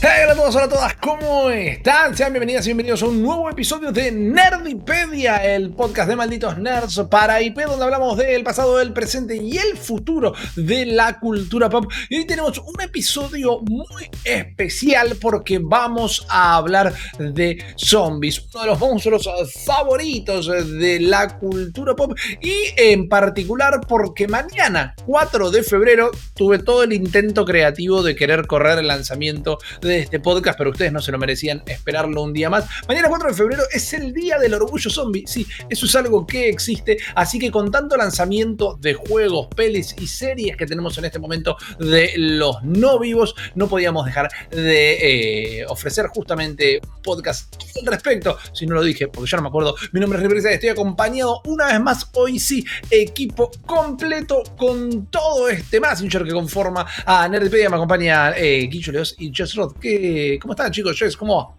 [0.00, 2.16] Hey, hola a todos, hola a todas, ¿cómo están?
[2.16, 7.02] Sean bienvenidas y bienvenidos a un nuevo episodio de Nerdipedia, el podcast de malditos nerds
[7.10, 11.90] para IP, donde hablamos del pasado, del presente y el futuro de la cultura pop.
[12.10, 18.66] Y hoy tenemos un episodio muy especial porque vamos a hablar de zombies, uno de
[18.68, 19.28] los monstruos
[19.66, 26.84] favoritos de la cultura pop y en particular porque mañana, 4 de febrero, tuve todo
[26.84, 31.00] el intento creativo de querer correr el lanzamiento de de este podcast, pero ustedes no
[31.00, 32.66] se lo merecían esperarlo un día más.
[32.86, 35.24] Mañana 4 de febrero es el día del orgullo zombie.
[35.26, 36.98] Sí, eso es algo que existe.
[37.14, 41.56] Así que con tanto lanzamiento de juegos, pelis y series que tenemos en este momento
[41.78, 48.36] de los no vivos, no podíamos dejar de eh, ofrecer justamente podcast al respecto.
[48.52, 49.74] Si no lo dije, porque yo no me acuerdo.
[49.92, 55.48] Mi nombre es Riverisa estoy acompañado una vez más, hoy sí, equipo completo con todo
[55.48, 57.70] este Messenger que conforma a Nerdpedia.
[57.70, 60.40] Me acompaña eh, Guicho Leos y Just Rod.
[60.40, 60.98] ¿Cómo están chicos?
[60.98, 61.58] Jess, ¿cómo va?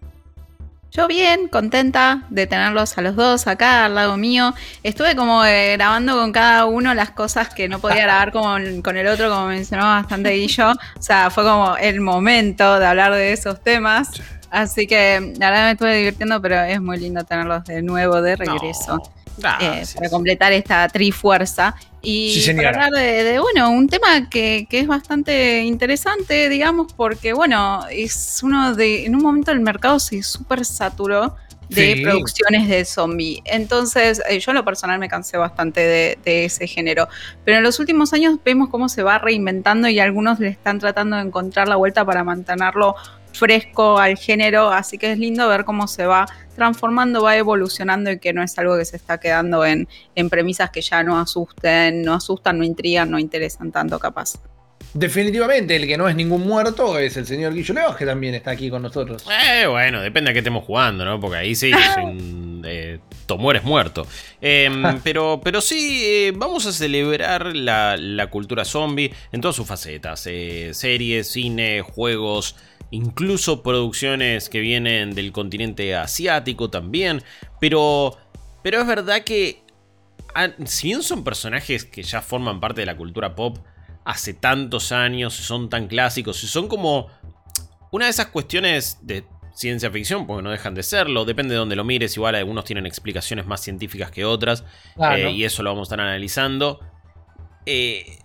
[0.92, 4.54] Yo bien, contenta de tenerlos a los dos acá al lado mío.
[4.82, 8.96] Estuve como eh, grabando con cada uno las cosas que no podía grabar con, con
[8.96, 10.72] el otro, como mencionó bastante Guillo.
[10.72, 14.10] O sea, fue como el momento de hablar de esos temas.
[14.50, 18.34] Así que la verdad me estuve divirtiendo, pero es muy lindo tenerlos de nuevo de
[18.34, 19.00] regreso.
[19.60, 21.74] Eh, para completar esta trifuerza.
[22.02, 28.40] Y para hablar de, bueno, un tema que, es bastante interesante, digamos, porque bueno, es
[28.42, 31.36] uno de, en un momento el mercado se súper saturó
[31.68, 33.42] de producciones de zombie.
[33.44, 37.08] Entonces, eh, yo en lo personal me cansé bastante de, de, ese género.
[37.44, 41.16] Pero en los últimos años vemos cómo se va reinventando y algunos le están tratando
[41.16, 42.96] de encontrar la vuelta para mantenerlo
[43.40, 48.18] fresco al género, así que es lindo ver cómo se va transformando, va evolucionando y
[48.18, 52.02] que no es algo que se está quedando en, en premisas que ya no asusten,
[52.02, 54.34] no asustan, no intrigan, no interesan tanto capaz.
[54.92, 58.50] Definitivamente, el que no es ningún muerto es el señor Guillo Leos, que también está
[58.50, 59.24] aquí con nosotros.
[59.30, 61.18] Eh, bueno, depende de qué estemos jugando, ¿no?
[61.18, 61.70] Porque ahí sí,
[62.02, 62.98] un, eh,
[63.38, 64.06] mueres muerto.
[64.40, 69.66] Em, pero, pero sí, eh, vamos a celebrar la, la, cultura zombie en todas sus
[69.66, 70.26] facetas.
[70.26, 72.56] Eh, series, cine, juegos,
[72.90, 77.22] incluso producciones que vienen del continente asiático también,
[77.60, 78.16] pero,
[78.62, 79.62] pero es verdad que
[80.34, 83.58] ah, si bien son personajes que ya forman parte de la cultura pop
[84.04, 87.08] hace tantos años, son tan clásicos, son como
[87.92, 89.24] una de esas cuestiones de
[89.54, 92.86] ciencia ficción, porque no dejan de serlo, depende de donde lo mires, igual algunos tienen
[92.86, 94.64] explicaciones más científicas que otras,
[95.12, 96.80] eh, y eso lo vamos a estar analizando.
[97.66, 98.19] Eh,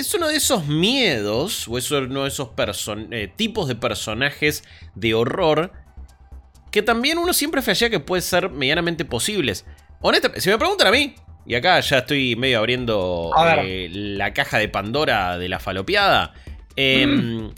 [0.00, 2.50] es uno de esos miedos, o es uno de esos
[3.10, 5.72] eh, tipos de personajes de horror
[6.70, 9.64] que también uno siempre flashea que puede ser medianamente posibles.
[10.00, 11.14] Honestamente, si me preguntan a mí,
[11.46, 16.32] y acá ya estoy medio abriendo eh, la caja de Pandora de la falopeada,
[16.76, 17.54] em, mm.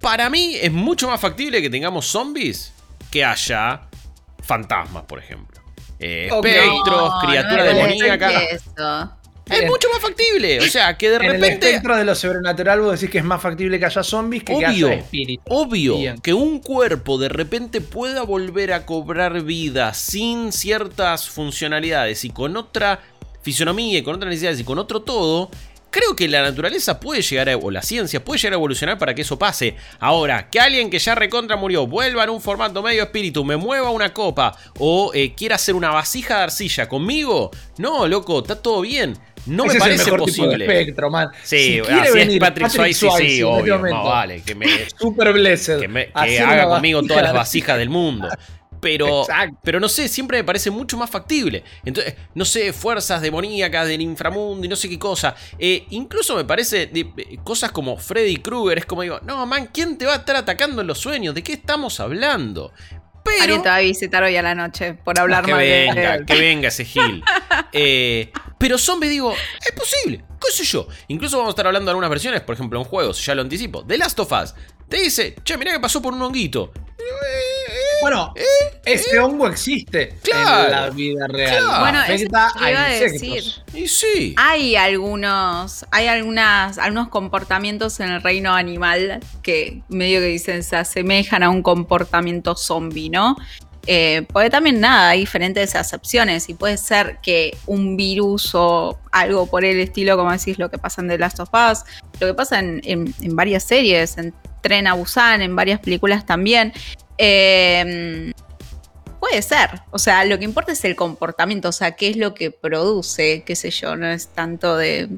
[0.00, 2.72] para mí es mucho más factible que tengamos zombies
[3.10, 3.82] que haya
[4.42, 5.60] fantasmas, por ejemplo.
[5.98, 8.32] Eh, espectros, criaturas demoníacas.
[9.48, 10.58] Es mucho más factible.
[10.60, 11.66] O sea, que de repente.
[11.66, 14.66] Dentro de lo sobrenatural, vos decís que es más factible que haya zombies que que
[14.66, 15.04] haya.
[15.48, 15.96] Obvio.
[16.22, 22.56] Que un cuerpo de repente pueda volver a cobrar vida sin ciertas funcionalidades y con
[22.56, 23.00] otra
[23.42, 25.50] fisonomía y con otras necesidades y con otro todo.
[25.88, 29.14] Creo que la naturaleza puede llegar a, o la ciencia puede llegar a evolucionar para
[29.14, 29.76] que eso pase.
[30.00, 33.90] Ahora, que alguien que ya recontra murió vuelva en un formato medio espíritu, me mueva
[33.90, 38.82] una copa o eh, quiera hacer una vasija de arcilla conmigo, no, loco, está todo
[38.82, 39.16] bien.
[39.46, 40.64] No me parece posible.
[40.64, 41.30] espectro, man.
[41.42, 43.80] Sí, así es Patrick, Swayze, sí, obvio.
[43.80, 44.66] vale, que me,
[44.98, 45.80] Super blessed.
[45.80, 48.28] Que, haga conmigo todas las vasijas del mundo.
[48.80, 49.26] Pero,
[49.62, 51.64] pero no sé, siempre me parece mucho más factible.
[51.84, 55.34] Entonces, no sé, fuerzas demoníacas del inframundo y no sé qué cosa.
[55.58, 56.90] Eh, incluso me parece
[57.42, 58.78] cosas como Freddy Krueger.
[58.78, 61.34] Es como digo, no, man, ¿quién te va a estar atacando en los sueños?
[61.34, 62.72] ¿De qué estamos hablando?
[63.38, 63.62] Pero...
[63.62, 66.84] te va a visitar hoy a la noche por hablar que venga, Que venga ese
[66.84, 67.22] Gil.
[67.72, 70.88] Eh, pero zombie, digo, es posible, qué sé yo.
[71.08, 73.84] Incluso vamos a estar hablando de algunas versiones, por ejemplo, en juegos, ya lo anticipo.
[73.84, 74.54] The Last of Us
[74.88, 76.72] te dice, che, mirá que pasó por un honguito.
[78.02, 78.42] Bueno, ¿Eh?
[78.84, 79.20] ese ¿Eh?
[79.20, 81.80] hongo existe en la vida real.
[81.80, 83.42] Bueno, eso te iba a decir.
[83.74, 84.34] Y sí.
[84.36, 90.76] Hay algunos, hay algunas, algunos comportamientos en el reino animal que medio que dicen se
[90.76, 93.36] asemejan a un comportamiento zombie, ¿no?
[93.88, 99.46] Eh, porque también nada, hay diferentes acepciones y puede ser que un virus o algo
[99.46, 101.84] por el estilo, como decís, lo que pasa en The Last of Us,
[102.18, 104.34] lo que pasa en, varias series, en
[104.66, 106.72] Tren a Busan, en varias películas también.
[107.18, 108.32] Eh,
[109.20, 112.34] puede ser, o sea, lo que importa es el comportamiento, o sea, qué es lo
[112.34, 115.08] que produce, qué sé yo, no es tanto de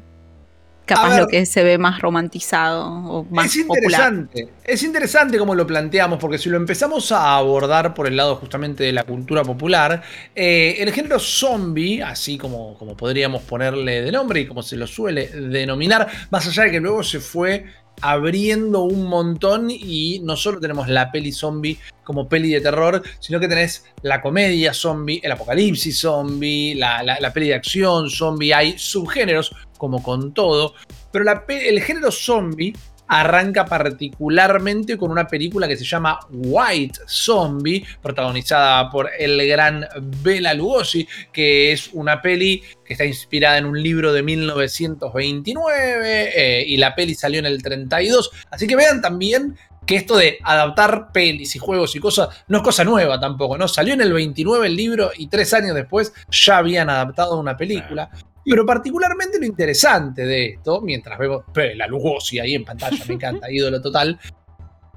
[0.86, 5.66] capaz lo que se ve más romantizado o más es interesante, Es interesante como lo
[5.66, 10.02] planteamos, porque si lo empezamos a abordar por el lado justamente de la cultura popular,
[10.34, 14.86] eh, el género zombie, así como, como podríamos ponerle de nombre y como se lo
[14.86, 17.66] suele denominar, más allá de que luego se fue
[18.00, 23.38] abriendo un montón y no solo tenemos la peli zombie como peli de terror, sino
[23.38, 28.78] que tenés la comedia zombie, el apocalipsis zombie, la, la, peli de acción zombie, hay
[28.78, 30.74] subgéneros como con todo,
[31.12, 32.72] pero el género zombie
[33.08, 39.87] arranca particularmente con una película que se llama White Zombie, protagonizada por el gran
[40.22, 46.64] Bela Lugosi, que es una peli que está inspirada en un libro de 1929 eh,
[46.66, 48.31] y la peli salió en el 32.
[48.50, 49.56] Así que vean también
[49.88, 53.66] que esto de adaptar pelis y juegos y cosas no es cosa nueva tampoco, ¿no?
[53.69, 58.10] Salió en el 29 el libro y tres años después ya habían adaptado una película.
[58.48, 63.50] Pero particularmente lo interesante de esto, mientras vemos la Lugosi ahí en pantalla, me encanta,
[63.50, 64.18] ídolo total,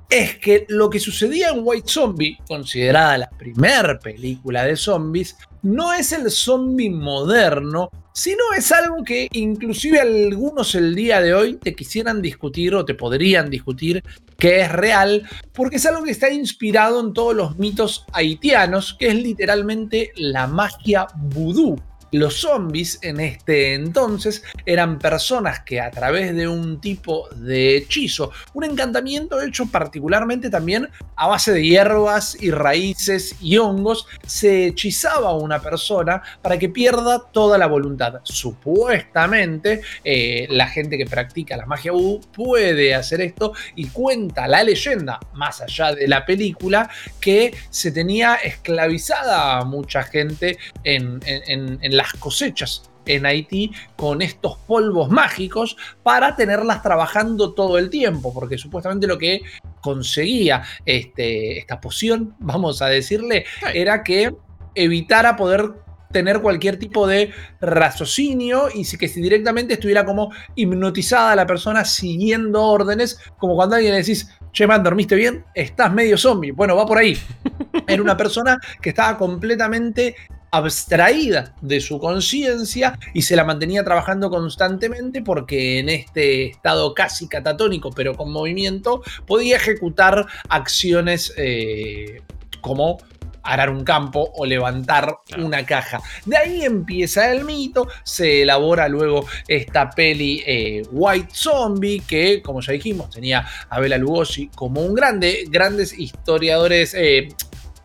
[0.10, 5.94] es que lo que sucedía en White Zombie, considerada la primera película de zombies, no
[5.94, 11.76] es el zombie moderno, sino es algo que inclusive algunos el día de hoy te
[11.76, 14.04] quisieran discutir o te podrían discutir
[14.38, 19.08] que es real, porque es algo que está inspirado en todos los mitos haitianos, que
[19.08, 21.78] es literalmente la magia vudú.
[22.12, 28.32] Los zombies en este entonces eran personas que a través de un tipo de hechizo,
[28.54, 35.30] un encantamiento hecho particularmente también a base de hierbas y raíces y hongos, se hechizaba
[35.30, 38.16] a una persona para que pierda toda la voluntad.
[38.24, 44.64] Supuestamente eh, la gente que practica la magia vudú puede hacer esto y cuenta la
[44.64, 51.80] leyenda, más allá de la película, que se tenía esclavizada a mucha gente en, en,
[51.82, 57.90] en la las cosechas en Haití con estos polvos mágicos para tenerlas trabajando todo el
[57.90, 59.42] tiempo, porque supuestamente lo que
[59.82, 64.36] conseguía este, esta poción, vamos a decirle, era que
[64.76, 65.74] evitara poder
[66.12, 67.32] tener cualquier tipo de
[67.62, 73.94] raciocinio y que si directamente estuviera como hipnotizada la persona siguiendo órdenes, como cuando alguien
[73.94, 75.46] le decís, che man, ¿dormiste bien?
[75.56, 76.52] Estás medio zombie.
[76.52, 77.18] Bueno, va por ahí.
[77.88, 80.16] Era una persona que estaba completamente
[80.52, 87.28] abstraída de su conciencia y se la mantenía trabajando constantemente porque en este estado casi
[87.28, 92.22] catatónico pero con movimiento podía ejecutar acciones eh,
[92.60, 93.00] como
[93.44, 96.00] arar un campo o levantar una caja.
[96.26, 102.62] De ahí empieza el mito, se elabora luego esta peli eh, White Zombie, que como
[102.62, 107.30] ya dijimos tenía a Bela Lugosi como un grande, grandes historiadores, eh,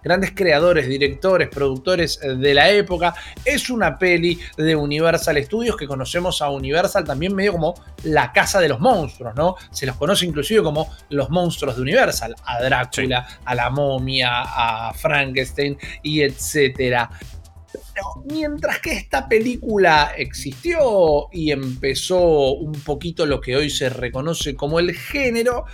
[0.07, 3.13] grandes creadores, directores, productores eh, de la época.
[3.45, 7.75] Es una peli de Universal Studios que conocemos a Universal también medio como
[8.05, 9.57] la casa de los monstruos, ¿no?
[9.73, 14.95] Se los conoce inclusive como los monstruos de Universal, a Drácula, a la momia, a
[14.95, 17.11] Frankenstein y etcétera.
[18.27, 24.79] mientras que esta película existió y empezó un poquito lo que hoy se reconoce como
[24.79, 25.65] el género,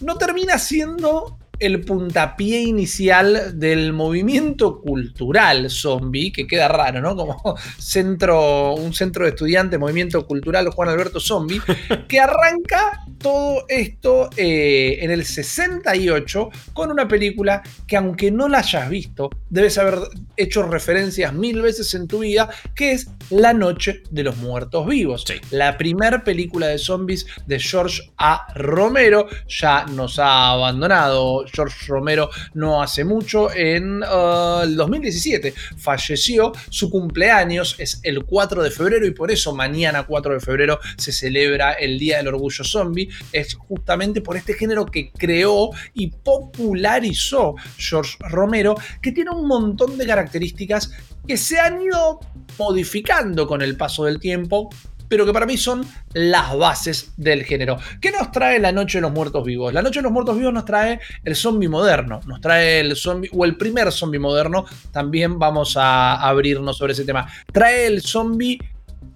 [0.00, 7.16] no termina siendo el puntapié inicial del movimiento cultural zombie, que queda raro, ¿no?
[7.16, 11.60] Como centro, un centro de estudiantes, movimiento cultural Juan Alberto Zombie,
[12.08, 18.58] que arranca todo esto eh, en el 68 con una película que aunque no la
[18.58, 19.98] hayas visto, debes haber
[20.36, 25.24] hecho referencias mil veces en tu vida, que es La Noche de los Muertos Vivos.
[25.50, 28.46] La primera película de zombies de George A.
[28.54, 36.52] Romero ya nos ha abandonado George Romero no hace mucho, en uh, el 2017 falleció,
[36.70, 41.12] su cumpleaños es el 4 de febrero y por eso mañana 4 de febrero se
[41.12, 47.54] celebra el Día del Orgullo Zombie, es justamente por este género que creó y popularizó
[47.76, 50.92] George Romero, que tiene un montón de características
[51.26, 52.20] que se han ido
[52.58, 54.70] modificando con el paso del tiempo,
[55.08, 57.78] pero que para mí son las bases del género.
[58.00, 59.72] ¿Qué nos trae la Noche de los Muertos Vivos?
[59.72, 63.30] La Noche de los Muertos Vivos nos trae el zombie moderno, nos trae el zombie,
[63.32, 67.26] o el primer zombie moderno, también vamos a abrirnos sobre ese tema.
[67.52, 68.58] Trae el zombie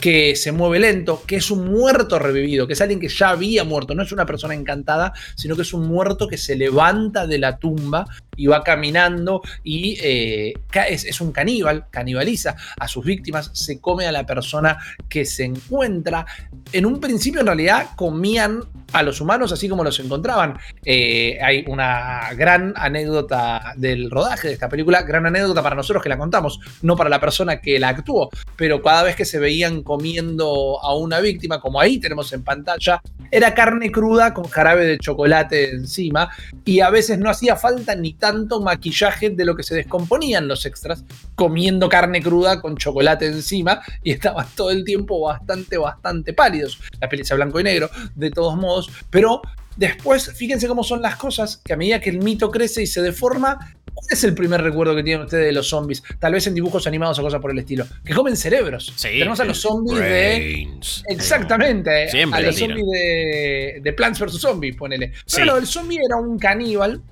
[0.00, 3.64] que se mueve lento, que es un muerto revivido, que es alguien que ya había
[3.64, 7.38] muerto, no es una persona encantada, sino que es un muerto que se levanta de
[7.38, 8.06] la tumba
[8.40, 10.54] y va caminando y eh,
[10.88, 14.78] es, un caníbal, canibaliza a sus víctimas, se come a la persona
[15.10, 16.24] que se encuentra.
[16.72, 18.62] En un principio en realidad comían
[18.94, 20.58] a los humanos así como los encontraban.
[20.86, 26.08] Eh, hay una gran anécdota del rodaje de esta película, gran anécdota para nosotros que
[26.08, 29.82] la contamos, no para la persona que la actuó, pero cada vez que se veían
[29.82, 34.98] comiendo a una víctima, como ahí tenemos en pantalla, era carne cruda con jarabe de
[34.98, 36.30] chocolate encima
[36.64, 38.29] y a veces no hacía falta ni tanto
[38.60, 44.12] maquillaje de lo que se descomponían los extras comiendo carne cruda con chocolate encima y
[44.12, 46.78] estaban todo el tiempo bastante, bastante pálidos.
[47.00, 49.42] La peli blanco y negro, de todos modos pero
[49.76, 53.02] después, fíjense cómo son las cosas, que a medida que el mito crece y se
[53.02, 56.02] deforma, ¿Cuál es el primer recuerdo que tienen ustedes de los zombies?
[56.18, 57.86] Tal vez en dibujos animados o cosas por el estilo.
[58.04, 58.94] Que comen cerebros.
[59.00, 60.68] Tenemos a los zombies de.
[61.08, 62.08] Exactamente.
[62.32, 64.40] a los zombies de, Plants vs.
[64.40, 65.12] Zombies, ponele.
[65.34, 67.02] Pero el zombie era un caníbal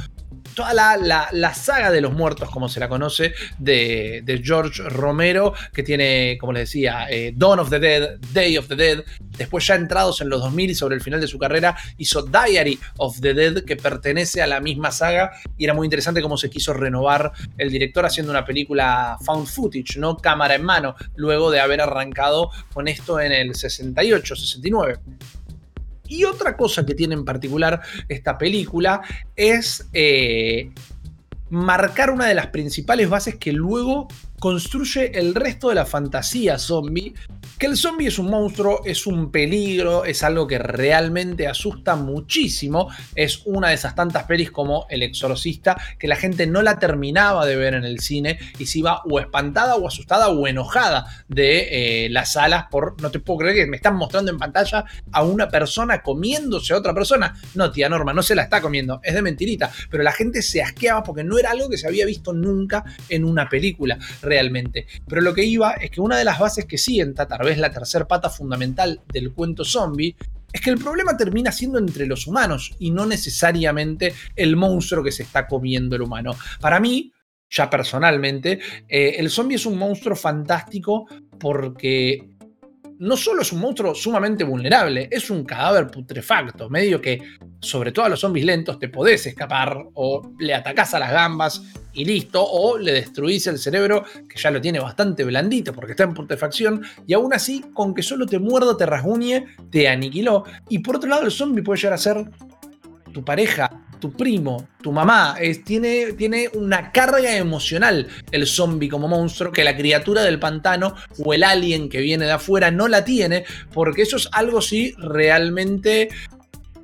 [0.55, 0.73] toda
[1.33, 6.53] la, saga de los muertos, como se la conoce, de, George Romero, que tiene, como
[6.53, 9.03] les decía, eh, Dawn of the Dead, Day of the Dead.
[9.39, 12.77] Después, ya entrados en los 2000 y sobre el final de su carrera, hizo Diary
[12.97, 15.31] of the Dead, que pertenece a la misma saga.
[15.57, 19.97] Y era muy interesante cómo se quiso renovar el director haciendo una película found footage,
[19.97, 20.17] ¿no?
[20.17, 24.99] Cámara en mano, luego de haber arrancado con esto en el 68, 69.
[26.09, 29.01] Y otra cosa que tiene en particular esta película
[29.35, 30.71] es eh,
[31.49, 34.07] marcar una de las principales bases que luego
[34.39, 37.13] construye el resto de la fantasía zombie
[37.59, 42.89] que el zombie es un monstruo, es un peligro, es algo que realmente asusta muchísimo.
[43.15, 47.45] Es una de esas tantas pelis como El Exorcista que la gente no la terminaba
[47.45, 52.05] de ver en el cine y se iba o espantada o asustada o enojada de
[52.05, 55.23] eh, las salas por no te puedo creer que me están mostrando en pantalla a
[55.23, 57.35] una persona comiéndose a otra persona.
[57.55, 59.69] No, tía Norma, no se la está comiendo, es de mentirita.
[59.89, 63.25] Pero la gente se asqueaba porque no era algo que se había visto nunca en
[63.25, 63.97] una película
[64.29, 64.85] realmente.
[65.07, 67.71] Pero lo que iba es que una de las bases que siguen Tatar es la
[67.71, 70.15] tercera pata fundamental del cuento zombie,
[70.51, 75.11] es que el problema termina siendo entre los humanos y no necesariamente el monstruo que
[75.11, 76.35] se está comiendo el humano.
[76.59, 77.11] Para mí,
[77.49, 81.07] ya personalmente, eh, el zombie es un monstruo fantástico
[81.39, 82.29] porque
[82.99, 87.21] no solo es un monstruo sumamente vulnerable, es un cadáver putrefacto, medio que,
[87.61, 91.61] sobre todo a los zombies lentos, te podés escapar o le atacás a las gambas
[91.93, 96.03] y listo, o le destruís el cerebro, que ya lo tiene bastante blandito porque está
[96.03, 100.43] en putrefacción, y aún así, con que solo te muerda, te rasguñe, te aniquiló.
[100.67, 102.29] Y por otro lado, el zombie puede llegar a ser
[103.13, 105.35] tu pareja, tu primo, tu mamá.
[105.63, 111.33] tiene, tiene una carga emocional el zombie como monstruo que la criatura del pantano o
[111.33, 116.09] el alien que viene de afuera no la tiene, porque eso es algo sí realmente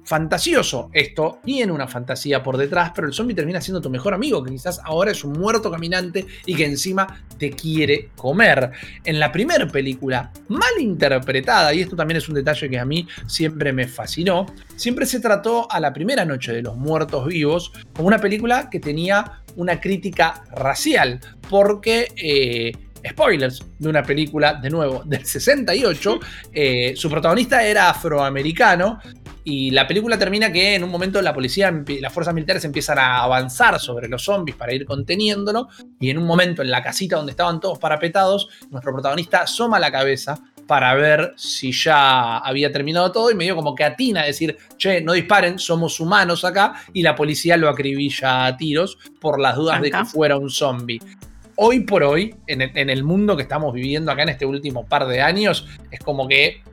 [0.06, 0.90] fantasioso.
[0.94, 4.52] Esto tiene una fantasía por detrás, pero el zombie termina siendo tu mejor amigo, que
[4.52, 8.72] quizás ahora es un muerto caminante y que encima te quiere comer.
[9.04, 13.08] En la primera película, mal interpretada, y esto también es un detalle que a mí
[13.28, 14.46] siempre me fascinó,
[14.76, 18.80] siempre se trató a la primera noche de los muertos vivos como una película que
[18.80, 21.20] tenía una crítica racial,
[21.50, 22.12] porque...
[22.16, 22.72] Eh,
[23.08, 26.20] spoilers de una película, de nuevo, del 68.
[26.52, 29.00] Eh, su protagonista era afroamericano
[29.48, 31.72] y la película termina que en un momento la policía,
[32.02, 35.70] las fuerzas militares empiezan a avanzar sobre los zombies para ir conteniéndolo.
[36.00, 39.92] Y en un momento en la casita donde estaban todos parapetados, nuestro protagonista asoma la
[39.92, 44.58] cabeza para ver si ya había terminado todo y medio como que atina a decir,
[44.78, 49.56] che, no disparen, somos humanos acá, y la policía lo acribilla a tiros por las
[49.56, 51.00] dudas de que fuera un zombie.
[51.58, 55.22] Hoy por hoy, en el mundo que estamos viviendo acá en este último par de
[55.22, 56.64] años, es como que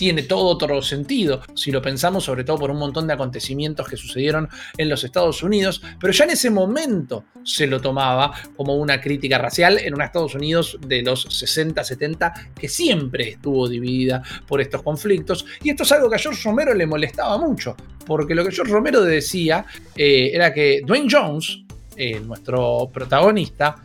[0.00, 3.98] tiene todo otro sentido, si lo pensamos sobre todo por un montón de acontecimientos que
[3.98, 8.98] sucedieron en los Estados Unidos, pero ya en ese momento se lo tomaba como una
[8.98, 14.62] crítica racial en un Estados Unidos de los 60, 70, que siempre estuvo dividida por
[14.62, 17.76] estos conflictos, y esto es algo que a George Romero le molestaba mucho,
[18.06, 21.58] porque lo que George Romero decía eh, era que Dwayne Jones,
[21.94, 23.76] eh, nuestro protagonista,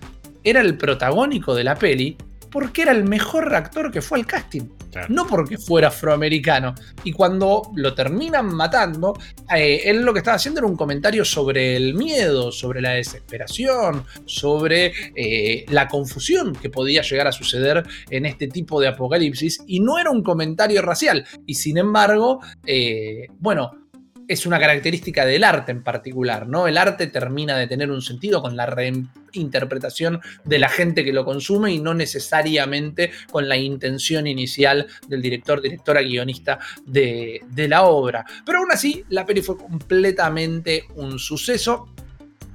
[0.42, 2.16] era el protagónico de la peli
[2.52, 4.64] porque era el mejor actor que fue al casting.
[5.10, 6.74] No porque fuera afroamericano.
[7.04, 9.14] Y cuando lo terminan matando,
[9.54, 14.06] eh, él lo que estaba haciendo era un comentario sobre el miedo, sobre la desesperación,
[14.26, 19.62] sobre eh, la confusión que podía llegar a suceder en este tipo de apocalipsis.
[19.68, 21.26] Y no era un comentario racial.
[21.46, 23.85] Y sin embargo, eh, bueno,
[24.28, 26.68] es una característica del arte en particular, ¿no?
[26.68, 31.26] El arte termina de tener un sentido con la reinterpretación de la gente que lo
[31.26, 37.84] consume y no necesariamente con la intención inicial del director, directora, guionista de, de la
[37.84, 38.26] obra.
[38.46, 41.88] Pero aún así, la peli fue completamente un suceso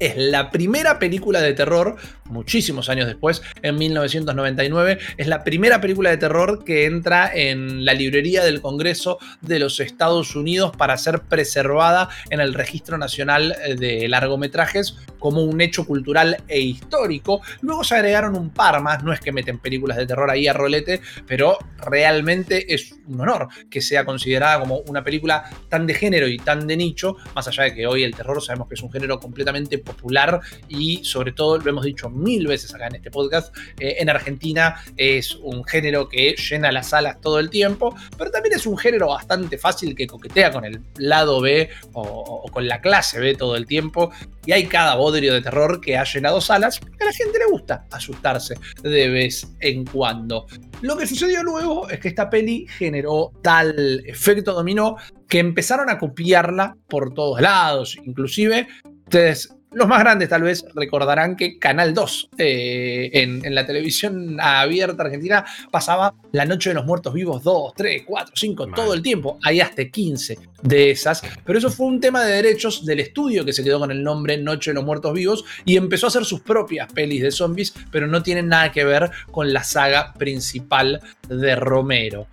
[0.01, 1.97] es la primera película de terror,
[2.31, 7.95] muchísimos años después, en 1999, es la primera película de terror que entra en la
[7.95, 14.09] librería del Congreso de los Estados Unidos para ser preservada en el Registro Nacional de
[14.09, 17.43] Largometrajes como un hecho cultural e histórico.
[17.61, 20.53] Luego se agregaron un par más, no es que meten películas de terror ahí a
[20.53, 26.27] rolete, pero realmente es un honor que sea considerada como una película tan de género
[26.27, 28.91] y tan de nicho, más allá de que hoy el terror sabemos que es un
[28.91, 33.55] género completamente popular y sobre todo, lo hemos dicho mil veces acá en este podcast,
[33.79, 38.55] eh, en Argentina es un género que llena las salas todo el tiempo, pero también
[38.55, 43.21] es un género bastante fácil que coquetea con el lado B o, con la clase
[43.21, 44.11] B todo el tiempo
[44.47, 47.47] y hay cada bodrio de terror que ha llenado salas que a la gente le
[47.47, 50.47] gusta asustarse de vez en cuando.
[50.83, 54.97] Lo que sucedió luego es que esta peli generó tal efecto dominó
[55.29, 58.67] que empezaron a copiarla por todos lados, inclusive
[59.05, 65.03] ustedes los más grandes tal vez recordarán que Canal 2 eh, en, la televisión abierta
[65.03, 69.39] argentina pasaba La Noche de los Muertos Vivos 2, 3, 4, 5, todo el tiempo.
[69.43, 71.23] Hay hasta 15 de esas.
[71.45, 74.37] Pero eso fue un tema de derechos del estudio que se quedó con el nombre
[74.39, 78.07] Noche de los Muertos Vivos y empezó a hacer sus propias pelis de zombies, pero
[78.07, 82.27] no tienen nada que ver con la saga principal de Romero.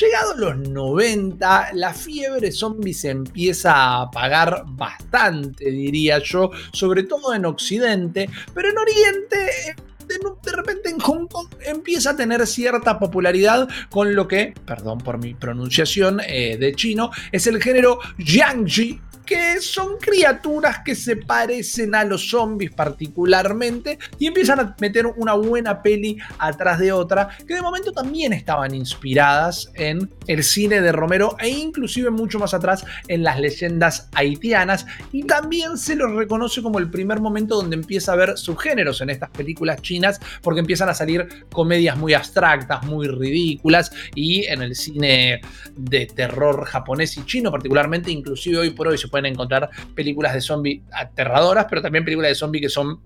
[0.00, 7.34] Llegados los 90, la fiebre zombie se empieza a apagar bastante, diría yo, sobre todo
[7.34, 13.68] en Occidente, pero en Oriente de, repente en Hong Kong empieza a tener cierta popularidad
[13.90, 19.60] con lo que, perdón por mi pronunciación eh, de chino, es el género Jiangji que
[19.60, 25.82] son criaturas que se parecen a los zombies particularmente y empiezan a meter una buena
[25.82, 31.36] peli atrás de otra que de momento también estaban inspiradas en el cine de Romero
[31.38, 34.86] e inclusive mucho más atrás en las leyendas haitianas.
[35.12, 39.10] Y también se los reconoce como el primer momento donde empieza a haber subgéneros en
[39.10, 44.74] estas películas chinas porque empiezan a salir comedias muy abstractas, muy ridículas y en el
[44.74, 45.40] cine
[45.76, 50.40] de terror japonés y chino particularmente inclusive hoy por hoy se pueden encontrar películas de
[50.40, 53.00] zombie aterradoras, pero también películas de zombie que son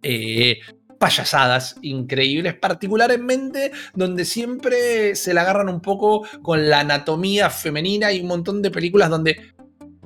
[0.00, 0.60] eh,
[1.00, 8.12] payasadas increíbles, particularmente donde siempre se la agarran un poco con la anatomía femenina.
[8.12, 9.52] Y un montón de películas donde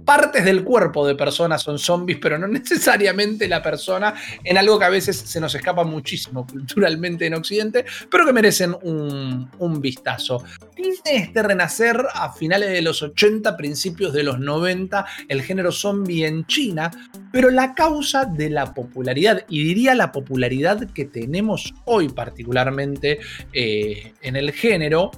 [0.07, 4.87] partes del cuerpo de personas son zombies, pero no necesariamente la persona, en algo que
[4.87, 10.43] a veces se nos escapa muchísimo culturalmente en Occidente, pero que merecen un, vistazo.
[10.75, 16.25] Tiene este renacer a finales de los 80, principios de los 90, el género zombie
[16.25, 16.91] en China,
[17.31, 23.19] pero la causa de la popularidad, y diría la popularidad que tenemos hoy particularmente
[23.53, 25.11] eh, en el género,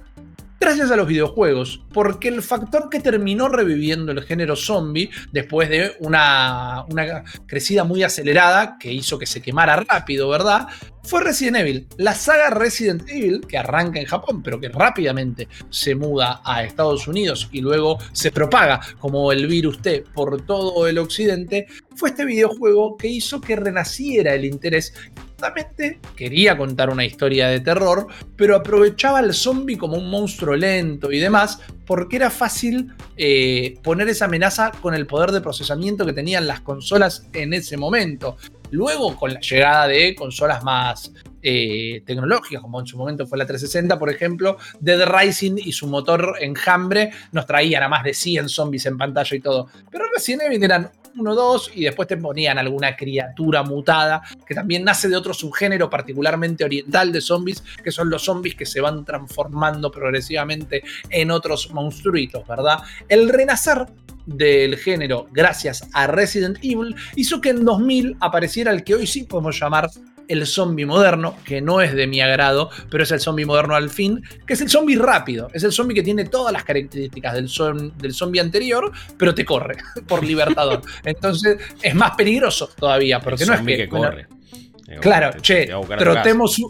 [0.61, 5.97] gracias a los videojuegos, porque el factor que terminó reviviendo el género zombie después de
[6.01, 10.69] una, una, crecida muy acelerada que hizo que se quemara rápido, ¿verdad?
[11.03, 11.87] Fue Resident Evil.
[11.97, 17.09] La saga Resident Evil, que arranca en Japón, pero que rápidamente se muda a Estados
[17.09, 21.67] Unidos y luego se propaga como el virus T por todo el occidente,
[21.97, 24.93] fue este videojuego que hizo que renaciera el interés
[26.17, 31.19] quería contar una historia de terror, pero aprovechaba al zombie como un monstruo lento y
[31.19, 36.47] demás, porque era fácil eh, poner esa amenaza con el poder de procesamiento que tenían
[36.47, 38.37] las consolas en ese momento.
[38.71, 43.47] Luego, con la llegada de consolas más eh, tecnológicas, como en su momento fue la
[43.47, 48.49] 360, por ejemplo, Dead Rising y su motor enjambre nos traían a más de 100
[48.49, 49.69] zombies en pantalla y todo.
[49.91, 55.09] Pero Evil eran uno, dos, y después te ponían alguna criatura mutada, que también nace
[55.09, 59.91] de otro subgénero particularmente oriental de zombies, que son los zombies que se van transformando
[59.91, 62.79] progresivamente en otros monstruitos, ¿verdad?
[63.09, 63.87] El renacer
[64.27, 69.25] del género gracias a Resident Evil hizo que en 2000 apareciera el que hoy sí
[69.25, 69.89] podemos llamar
[70.29, 73.91] el zombie moderno, que no es de mi agrado, pero es el zombie moderno al
[73.91, 75.49] fin, que es el zombie rápido.
[75.53, 79.77] Es el zombie que tiene todas las características del, del zombie anterior, pero te corre
[80.07, 80.83] por libertador.
[81.05, 84.27] Entonces es más peligroso todavía, porque no es que, corre.
[85.01, 86.61] claro, che, trotemos,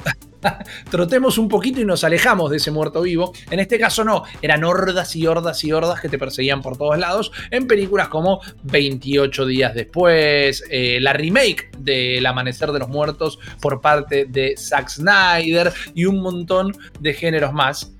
[0.90, 3.32] trotemos un poquito y nos alejamos de ese muerto vivo.
[3.50, 6.98] En este caso no, eran hordas y hordas y hordas que te perseguían por todos
[6.98, 13.38] lados en películas como 28 días después, eh, la remake de Amanecer de los Muertos
[13.60, 17.92] por parte de Zack Snyder y un montón de géneros más.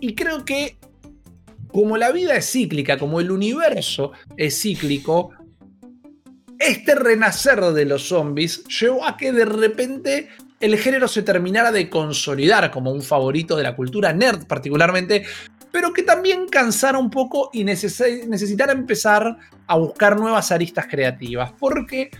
[0.00, 0.78] Y creo que
[1.68, 5.32] como la vida es cíclica, como el universo es cíclico,
[6.58, 10.28] este renacer de los zombies llevó a que de repente
[10.60, 15.24] el género se terminara de consolidar como un favorito de la cultura nerd particularmente,
[15.70, 22.10] pero que también cansara un poco y necesitara empezar a buscar nuevas aristas creativas, porque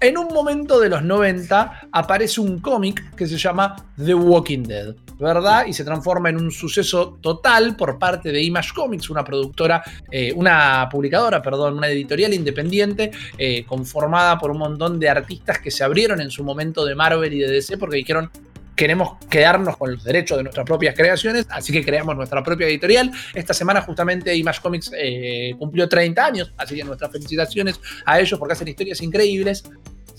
[0.00, 4.94] en un momento de los 90 aparece un cómic que se llama The Walking Dead,
[5.18, 5.66] ¿verdad?
[5.66, 10.32] Y se transforma en un suceso total por parte de Image Comics, una productora, eh,
[10.34, 15.84] una publicadora, perdón, una editorial independiente eh, conformada por un montón de artistas que se
[15.84, 18.30] abrieron en su momento de Marvel y de DC porque dijeron
[18.76, 23.10] queremos quedarnos con los derechos de nuestras propias creaciones, así que creamos nuestra propia editorial.
[23.34, 28.38] Esta semana justamente Image Comics eh, cumplió 30 años, así que nuestras felicitaciones a ellos
[28.38, 29.64] porque hacen historias increíbles.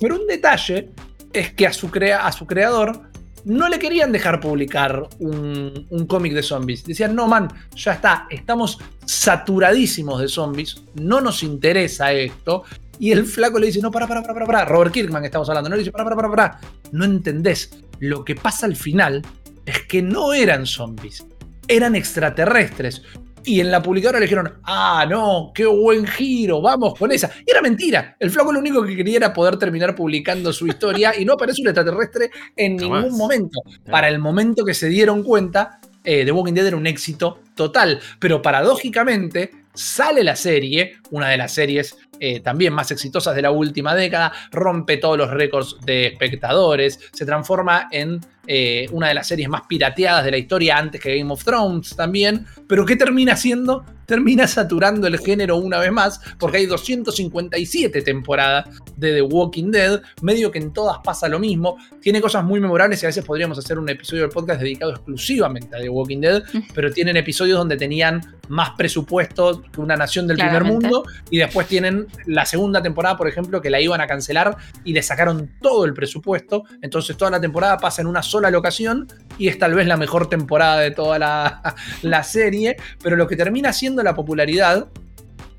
[0.02, 0.90] Pero un detalle
[1.34, 3.07] es que a su, a su creador
[3.48, 6.84] no le querían dejar publicar un, cómic de zombies.
[6.84, 12.64] Decían, no, man, ya está, estamos saturadísimos de zombies, no nos interesa esto.
[13.00, 15.76] Y el flaco le dice, no, para, para, para, para, Robert Kirkman estamos hablando, no
[15.76, 16.60] le dice, para, para, para, para,
[16.92, 17.72] no entendés.
[18.00, 19.22] Lo que pasa al final
[19.66, 21.26] es que no eran zombies,
[21.70, 23.04] eran extraterrestres.
[23.48, 27.32] Y en la publicadora le dijeron, ah, no, qué buen giro, vamos con esa.
[27.46, 28.18] Y era mentira.
[28.20, 31.62] El flaco lo único que quería era poder terminar publicando su historia y no aparece
[31.62, 33.62] un extraterrestre en ningún momento.
[33.90, 38.02] Para el momento que se dieron cuenta, eh, The Walking Dead era un éxito total.
[38.20, 43.52] Pero paradójicamente, sale la serie, una de las series eh, también más exitosas de la
[43.52, 49.28] última década, rompe todos los récords de espectadores, se transforma en eh, una de las
[49.28, 53.36] series más pirateadas de la historia antes que Game of Thrones también, pero ¿qué termina
[53.36, 53.84] siendo?
[54.06, 60.02] Termina saturando el género una vez más, porque hay 257 temporadas de The Walking Dead,
[60.22, 63.58] medio que en todas pasa lo mismo, tiene cosas muy memorables y a veces podríamos
[63.58, 67.76] hacer un episodio del podcast dedicado exclusivamente a The Walking Dead, pero tienen episodios donde
[67.76, 73.18] tenían más presupuesto que una nación del primer mundo y después tienen la segunda temporada,
[73.18, 74.56] por ejemplo, que la iban a cancelar
[74.86, 78.52] y le sacaron todo el presupuesto, entonces toda la temporada pasa en una sola la
[78.52, 81.20] locación y es tal vez la mejor temporada de toda
[82.02, 84.88] la, serie, pero lo que termina siendo la popularidad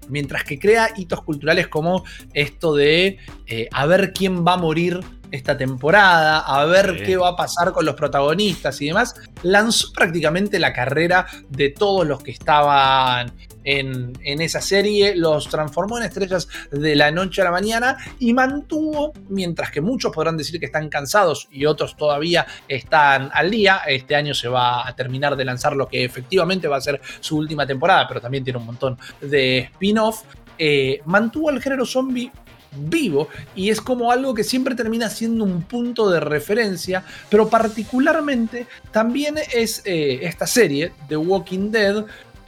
[0.09, 5.01] mientras que crea hitos culturales como esto de eh, a ver quién va a morir
[5.31, 10.59] esta temporada, a ver qué va a pasar con los protagonistas y demás, lanzó prácticamente
[10.59, 13.33] la carrera de todos los que estaban
[13.64, 19.12] en, esa serie, los transformó en estrellas de la noche a la mañana y mantuvo,
[19.29, 24.17] mientras que muchos podrán decir que están cansados y otros todavía están al día, este
[24.17, 27.67] año se va a terminar de lanzar lo que efectivamente va a ser su última
[27.67, 30.23] temporada, pero también tiene un montón de spin-off,
[30.57, 32.33] eh, mantuvo el género zombie
[32.73, 38.67] vivo y es como algo que siempre termina siendo un punto de referencia, pero particularmente
[38.91, 42.05] también es eh, esta serie, The Walking Dead,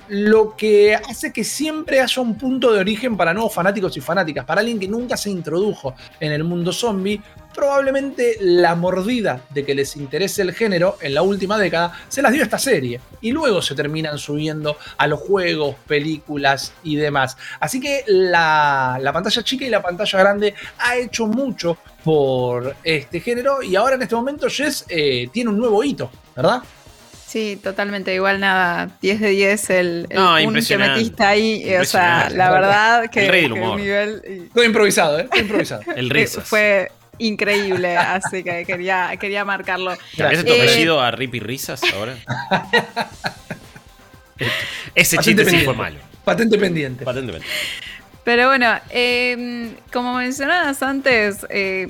[0.09, 4.45] lo que hace que siempre haya un punto de origen para nuevos fanáticos y fanáticas,
[4.45, 7.23] para alguien que nunca se introdujo en el mundo zombie,
[7.61, 12.33] probablemente la mordida de que les interese el género en la última década se las
[12.33, 17.37] dio esta serie y luego se terminan subiendo a los juegos, películas y demás.
[17.61, 23.62] Así que la, pantalla chica y la pantalla grande ha hecho mucho por este género
[23.62, 26.62] y ahora en este momento Jess eh, tiene un nuevo hito, ¿verdad?
[27.27, 28.14] Sí, totalmente.
[28.14, 31.75] Igual nada, 10 de 10 el, el que metiste ahí.
[31.77, 33.79] O sea, la verdad que, el rey del humor.
[33.79, 34.49] nivel...
[34.55, 35.29] Todo improvisado, ¿eh?
[35.31, 35.83] Todo improvisado.
[35.94, 36.49] el risas.
[36.49, 36.90] Fue
[37.21, 39.97] increíble, así que quería, quería marcarlo.
[40.17, 42.17] ¿Cambiaste tu apellido a Rippy Risas ahora?
[44.95, 45.99] Ese chiste sí fue malo.
[46.25, 47.05] Patente pendiente.
[47.05, 47.57] Patente pendiente.
[48.25, 51.89] Pero bueno, eh, como mencionabas antes, eh,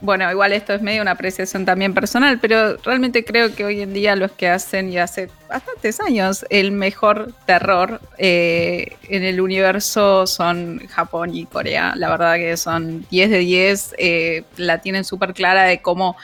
[0.00, 3.92] bueno, igual esto es medio una apreciación también personal, pero realmente creo que hoy en
[3.92, 10.26] día los que hacen, y hace bastantes años, el mejor terror eh, en el universo
[10.26, 11.94] son Japón y Corea.
[11.96, 16.16] La verdad que son 10 de 10, eh, la tienen súper clara de cómo,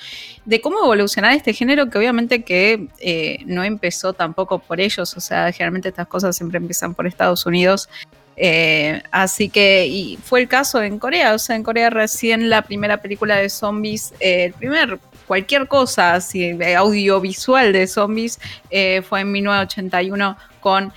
[0.46, 5.20] de cómo evolucionar este género, que obviamente que eh, no empezó tampoco por ellos, o
[5.20, 7.90] sea, generalmente estas cosas siempre empiezan por Estados Unidos.
[8.36, 12.62] Eh, así que, y fue el caso en Corea, o sea, en Corea recién la
[12.62, 18.38] primera película de zombies, eh, el primer, cualquier cosa así, audiovisual de zombies,
[18.70, 20.92] eh, fue en 1981 con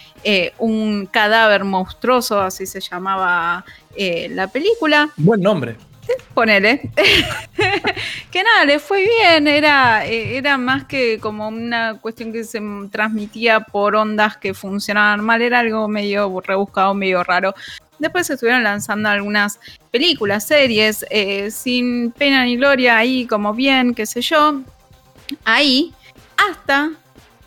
[0.58, 3.64] un cadáver monstruoso, así se llamaba
[3.96, 5.10] la película.
[5.16, 5.78] Buen nombre.
[6.34, 6.92] Ponele.
[8.32, 9.48] que nada, le fue bien.
[9.48, 15.42] Era, era más que como una cuestión que se transmitía por ondas que funcionaban mal.
[15.42, 17.54] Era algo medio rebuscado, medio raro.
[18.00, 19.60] Después se estuvieron lanzando algunas
[19.92, 24.62] películas, series, eh, sin pena ni gloria, ahí como bien, qué sé yo.
[25.44, 25.94] Ahí,
[26.38, 26.92] hasta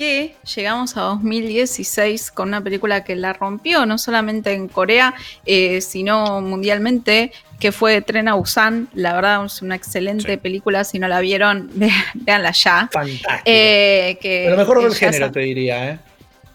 [0.03, 5.15] que llegamos a 2016 con una película que la rompió, no solamente en Corea,
[5.47, 8.89] eh, sino mundialmente, que fue Tren a Busan.
[8.95, 10.83] La verdad es una excelente película.
[10.83, 11.71] Si no la vieron,
[12.15, 12.91] véanla ya.
[12.93, 13.31] Fantástico.
[13.45, 15.93] Eh, Pero mejor del género, te diría.
[15.93, 15.99] ¿eh?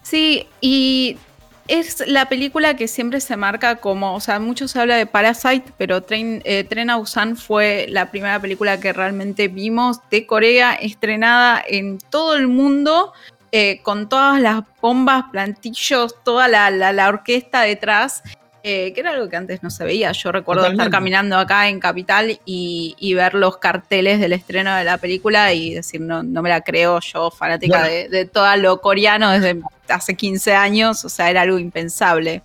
[0.03, 1.17] Sí, y
[1.69, 5.71] es la película que siempre se marca como, o sea, mucho se habla de Parasite,
[5.77, 10.73] pero Tren, eh, Tren a Busan fue la primera película que realmente vimos de Corea,
[10.73, 13.13] estrenada en todo el mundo,
[13.83, 18.23] con todas las bombas, plantillos, toda la, la orquesta detrás.
[18.69, 20.11] Eh, que era algo que antes no se veía.
[20.11, 24.97] Yo recuerdo estar caminando acá en Capital y, ver los carteles del estreno de la
[24.97, 29.31] película y decir, no, no me la creo, yo fanática de, de todo lo coreano
[29.31, 32.41] desde hace 15 años, o sea, era algo impensable.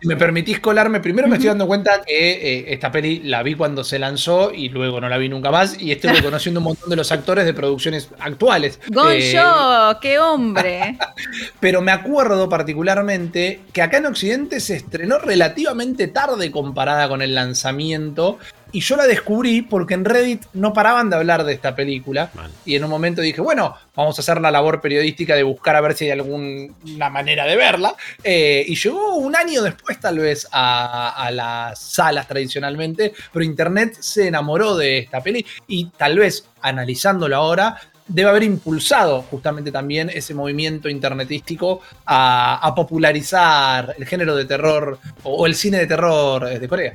[0.00, 3.54] Si me permitís colarme, primero me estoy dando cuenta que eh, esta peli la vi
[3.54, 6.90] cuando se lanzó y luego no la vi nunca más y estoy reconociendo un montón
[6.90, 8.78] de los actores de producciones actuales.
[8.88, 10.98] Goncho, eh, qué hombre.
[11.60, 17.34] Pero me acuerdo particularmente que acá en Occidente se estrenó relativamente tarde comparada con el
[17.34, 18.38] lanzamiento
[18.76, 22.30] y yo la descubrí porque en Reddit no paraban de hablar de esta película.
[22.66, 25.80] Y en un momento dije, bueno, vamos a hacer la labor periodística de buscar a
[25.80, 27.94] ver si hay alguna manera de verla.
[28.22, 34.26] Eh, y llegó un año después tal vez a, las salas tradicionalmente, pero Internet se
[34.26, 40.34] enamoró de esta peli y tal vez analizándolo ahora, debe haber impulsado justamente también ese
[40.34, 46.92] movimiento internetístico a, popularizar el género de terror o, el cine de terror de Corea.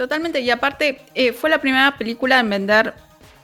[0.00, 2.94] Totalmente, y aparte eh, fue la primera película en vender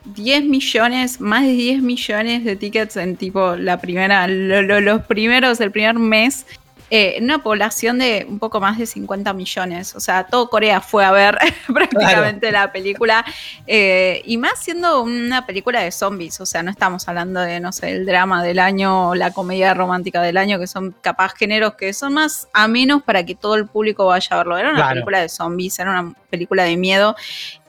[0.06, 5.70] 10 millones, más de 10 millones de tickets en tipo la primera, los primeros, el
[5.70, 6.46] primer mes
[6.88, 9.96] eh, una población de un poco más de 50 millones.
[9.96, 11.36] O sea, todo Corea fue a ver
[11.72, 13.24] prácticamente la película.
[13.66, 16.40] Eh, y más siendo una película de zombies.
[16.40, 19.74] O sea, no estamos hablando de, no sé, el drama del año o la comedia
[19.74, 23.56] romántica del año, que son capaz géneros que son más a menos para que todo
[23.56, 24.56] el público vaya a verlo.
[24.56, 27.16] Era una película de zombies, era una película de miedo.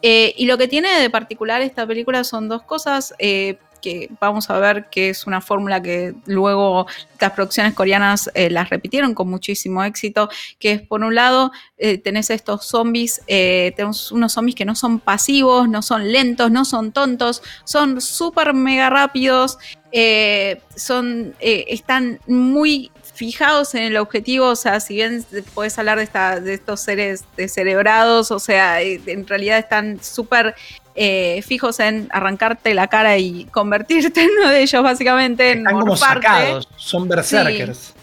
[0.03, 3.15] Eh, y lo que tiene de particular esta película son dos cosas
[3.77, 6.87] que vamos a ver que es una fórmula que luego
[7.19, 11.97] las producciones coreanas eh, las repitieron con muchísimo éxito, que es por un lado eh,
[11.97, 16.65] tenés estos zombies, eh, tenemos unos zombies que no son pasivos, no son lentos, no
[16.65, 19.57] son tontos, son súper mega rápidos,
[20.75, 26.39] son, están muy fijados en el objetivo, o sea, si bien puedes hablar de, esta,
[26.39, 30.53] de estos seres descerebrados, o sea, en realidad están súper
[30.99, 35.51] eh, fijos en arrancarte la cara y convertirte en uno de ellos, básicamente.
[35.51, 37.93] Están en como sacados, son berserkers.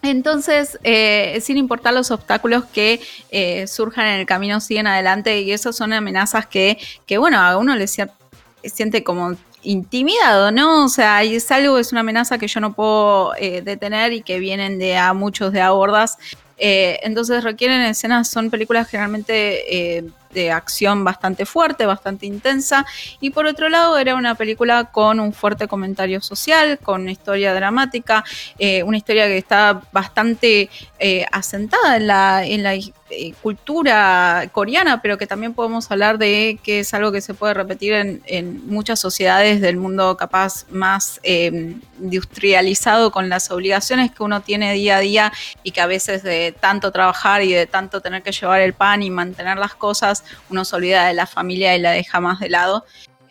[0.00, 5.52] Entonces, eh, sin importar los obstáculos que eh, surjan en el camino, siguen adelante y
[5.52, 10.86] esas son amenazas que, que bueno, a uno le siente como intimidado, ¿no?
[10.86, 14.78] O sea, es algo, es una amenaza que yo no puedo detener y que vienen
[14.78, 16.16] de a muchos de a hordas.
[16.56, 22.86] entonces requieren escenas, son películas generalmente de acción bastante fuerte, bastante intensa,
[23.20, 27.54] y por otro lado era una película con un fuerte comentario social, con una historia
[27.54, 28.24] dramática,
[28.58, 30.68] eh, una historia que está bastante
[30.98, 36.58] eh, asentada en la, en la eh, cultura coreana, pero que también podemos hablar de
[36.62, 43.10] que es algo que se puede repetir en, muchas sociedades del mundo capaz más industrializado
[43.10, 46.90] con las obligaciones que uno tiene día a día y que a veces de tanto
[46.90, 50.76] trabajar y de tanto tener que llevar el pan y mantener las cosas, uno se
[50.76, 52.84] olvida de la familia y la deja más de lado.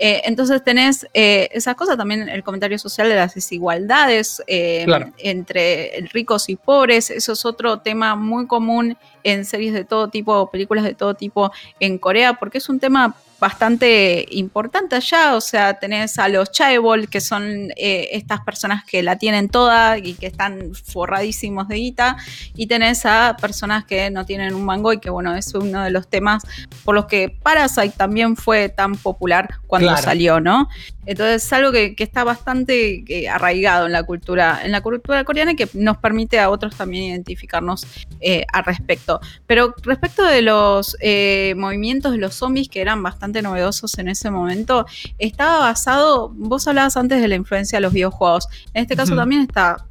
[0.03, 4.87] Eh, entonces tenés eh, esa cosa también, el comentario social de las desigualdades eh,
[5.19, 10.49] entre ricos y pobres, eso es otro tema muy común en series de todo tipo,
[10.49, 15.73] películas de todo tipo en Corea, porque es un tema bastante importante allá, o sea,
[15.79, 20.27] tenés a los chaebol, que son eh, estas personas que la tienen toda y que
[20.27, 22.17] están forradísimos de guita,
[22.55, 25.89] y tenés a personas que no tienen un mango y que bueno, es uno de
[25.89, 26.43] los temas
[26.85, 30.69] por los que Parasite también fue tan popular cuando salió, ¿no?
[31.05, 35.51] Entonces es algo que, está bastante eh, arraigado en la cultura, en la cultura coreana
[35.51, 37.85] y que nos permite a otros también identificarnos
[38.19, 39.19] eh, al respecto.
[39.47, 44.29] Pero respecto de los eh, movimientos de los zombies que eran bastante novedosos en ese
[44.29, 44.85] momento,
[45.17, 49.41] estaba basado, vos hablabas antes de la influencia de los videojuegos, en este caso también
[49.41, 49.85] está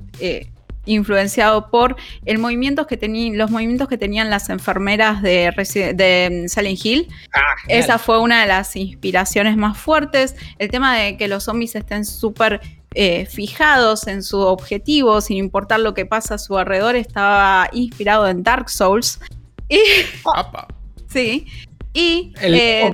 [0.92, 2.98] influenciado por el movimiento que
[3.34, 5.52] los movimientos que tenían las enfermeras de,
[5.94, 7.08] de Silent Hill.
[7.32, 10.36] Ah, Esa fue una de las inspiraciones más fuertes.
[10.58, 12.60] El tema de que los zombies estén súper
[12.94, 18.28] eh, fijados en su objetivo, sin importar lo que pasa a su alrededor, estaba inspirado
[18.28, 19.20] en Dark Souls.
[19.68, 19.80] Y,
[21.08, 21.46] sí.
[21.92, 22.32] Y...
[22.40, 22.92] Eh,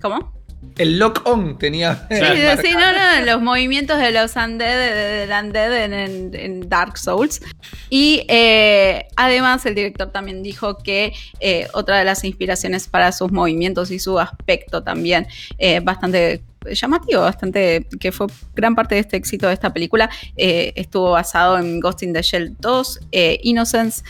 [0.00, 0.37] ¿Cómo?
[0.78, 2.06] El lock-on tenía.
[2.08, 2.16] Sí,
[2.62, 7.42] sí, no, no, los movimientos de los undead, del undead en, Dark Souls.
[7.90, 13.32] Y eh, además el director también dijo que eh, otra de las inspiraciones para sus
[13.32, 15.26] movimientos y su aspecto también
[15.58, 21.12] eh, bastante llamativo, bastante que fue gran parte de este éxito de esta película, estuvo
[21.12, 23.00] basado en Ghost in the Shell 2,
[23.42, 24.02] Innocence.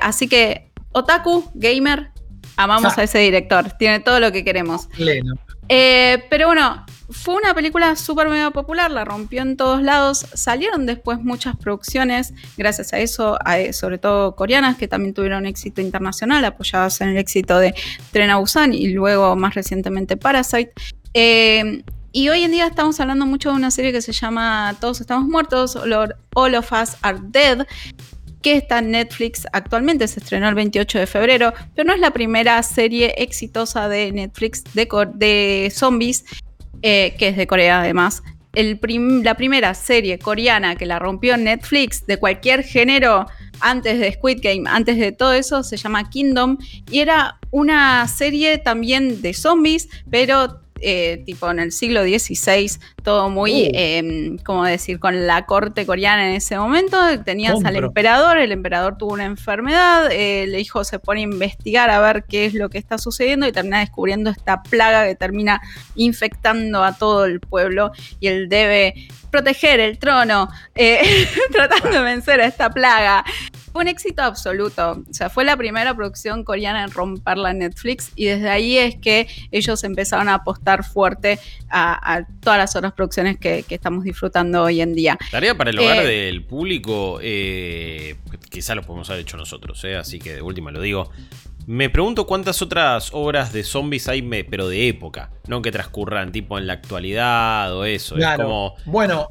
[0.00, 2.10] así que, Otaku, gamer,
[2.56, 4.86] amamos a ese director, tiene todo lo que queremos.
[4.88, 5.34] Pleno.
[5.68, 10.26] Eh, pero bueno, fue una película súper mega popular, la rompió en todos lados.
[10.34, 13.38] Salieron después muchas producciones, gracias a eso,
[13.72, 17.74] sobre todo coreanas, que también tuvieron éxito internacional, apoyadas en el éxito de
[18.10, 20.72] Tren a Busan y luego más recientemente Parasite.
[21.12, 21.84] Eh,
[22.16, 25.26] y hoy en día estamos hablando mucho de una serie que se llama Todos estamos
[25.26, 27.66] muertos, All of Us Are Dead,
[28.44, 32.10] que está en Netflix actualmente, se estrenó el 28 de febrero, pero no es la
[32.10, 36.26] primera serie exitosa de Netflix de, de zombies,
[36.82, 38.22] eh, que es de Corea además.
[38.52, 43.24] la primera serie coreana que la rompió Netflix de cualquier género
[43.60, 46.58] antes de Squid Game, antes de todo eso, se llama Kingdom
[46.90, 52.70] y era una serie también de zombies, pero eh, tipo en el siglo XVI,
[53.02, 53.70] todo muy, uh.
[53.72, 56.98] em, como decir, con la corte coreana en ese momento.
[57.24, 62.00] Tenías al emperador, el emperador tuvo una enfermedad, el hijo se pone a investigar a
[62.00, 65.60] ver qué es lo que está sucediendo y termina descubriendo esta plaga que termina
[65.94, 68.94] infectando a todo el pueblo y él debe
[69.30, 73.24] proteger el trono, eh, tratando de vencer a esta plaga.
[73.74, 75.02] Fue un éxito absoluto.
[75.10, 78.94] O sea, fue la primera producción coreana en romperla en Netflix y desde ahí es
[78.94, 84.80] que ellos empezaron a apostar fuerte a, todas las otras producciones que, estamos disfrutando hoy
[84.80, 85.18] en día.
[85.32, 88.14] Tarea para el hogar eh, del público, eh,
[88.48, 91.10] quizá lo podemos haber hecho nosotros, eh, así que de última lo digo.
[91.66, 96.58] Me pregunto cuántas otras obras de zombies hay, pero de época, no que transcurran tipo
[96.58, 98.16] en la actualidad o eso.
[98.16, 98.76] Es como...
[98.84, 99.30] Bueno,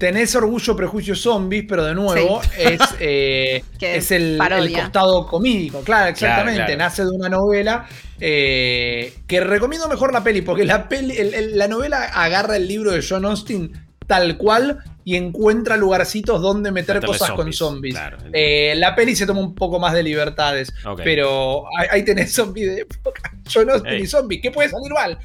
[0.00, 4.38] tenés Orgullo, Prejuicio, Zombies, pero de nuevo es, eh, es el,
[4.74, 5.82] costado comídico.
[5.82, 6.74] Claro, exactamente.
[6.74, 7.86] Nace de una novela
[8.18, 11.14] eh, que recomiendo mejor la peli, porque la, peli,
[11.52, 13.72] la novela agarra el libro de John Austin
[14.06, 17.96] tal cual y encuentra lugarcitos donde meter cosas con zombies.
[18.32, 20.72] Eh, la peli se toma un poco más de libertades,
[21.04, 23.34] pero ahí, tenés zombies de época.
[23.52, 24.40] John Austin y zombies.
[24.40, 25.18] ¿Qué puede salir mal?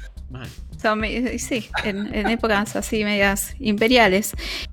[1.38, 4.32] Sí, en, épocas así medias imperiales.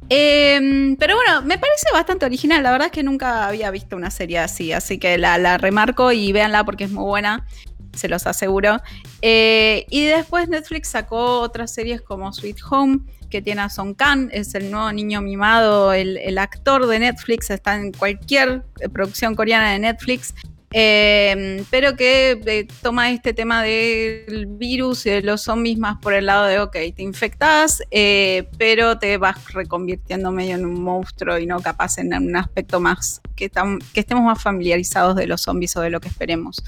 [0.10, 2.64] Em, pero bueno, me parece bastante original.
[2.64, 6.32] La verdad es que nunca había visto una serie así, así que la, remarco y
[6.32, 7.46] véanla porque es muy buena,
[7.94, 8.82] se los aseguro.
[9.22, 14.30] Eh, y después Netflix sacó otras series como Sweet Home, que tiene a Song Kang,
[14.32, 19.80] es el nuevo niño mimado, el actor de Netflix, está en cualquier producción coreana de
[19.80, 20.36] Netflix.
[20.76, 26.16] Em, pero que eh, toma este tema del virus y de los zombies más por
[26.16, 31.38] el lado de, ok, te infectas, eh, pero te vas reconvirtiendo medio en un monstruo
[31.38, 35.78] y no capaz en un aspecto más, que, que estemos más familiarizados de los zombies
[35.78, 36.64] o de lo que esperemos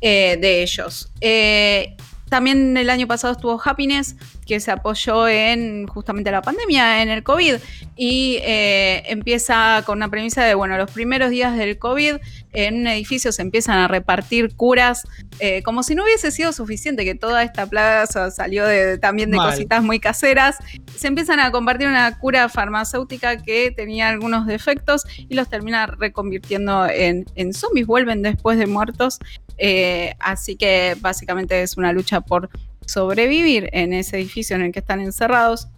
[0.00, 1.12] eh, de ellos.
[2.30, 7.22] También el año pasado estuvo Happiness, que se apoyó en justamente la pandemia, en el
[7.22, 7.56] COVID,
[7.96, 12.16] y eh, empieza con una premisa de, bueno, los primeros días del COVID
[12.52, 15.02] en un edificio se empiezan a repartir curas,
[15.40, 19.36] eh, como si no hubiese sido suficiente que toda esta plaga salió de, también de
[19.36, 20.56] cositas muy caseras,
[20.96, 26.86] se empiezan a compartir una cura farmacéutica que tenía algunos defectos y los termina reconvirtiendo
[26.86, 29.18] en, en zombies, vuelven después de muertos.
[29.58, 32.50] Eh, así que básicamente es una lucha por
[32.86, 35.68] sobrevivir en ese edificio en el que están encerrados.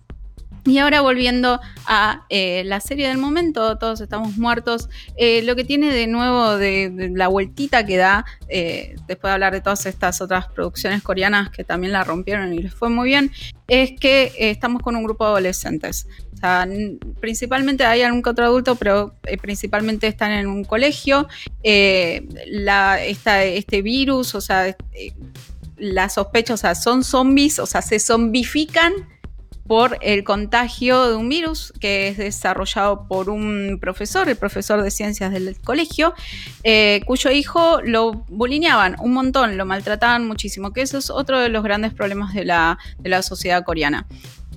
[0.69, 5.65] Y ahora volviendo a eh, la serie del momento, todos estamos muertos, eh, lo que
[5.65, 10.21] tiene de nuevo de, la vueltita que da, eh, después de hablar de todas estas
[10.21, 13.33] otras producciones coreanas que también la rompieron y les fue muy bien,
[13.67, 16.07] es que estamos con un grupo de adolescentes.
[16.35, 16.69] O sea,
[17.19, 21.29] principalmente hay algún otro adulto, pero principalmente están en un colegio.
[21.65, 24.77] La, este virus, o sea,
[25.79, 28.93] la sospecha, o sea, son zombies, o sea, se zombifican
[29.69, 34.91] por el contagio de un virus que es desarrollado por un profesor, el profesor de
[34.91, 36.15] ciencias del colegio,
[36.65, 41.51] eh, cuyo hijo lo bulineaban un montón, lo maltrataban muchísimo, que eso es otro de
[41.51, 44.07] los grandes problemas de la, de la sociedad coreana.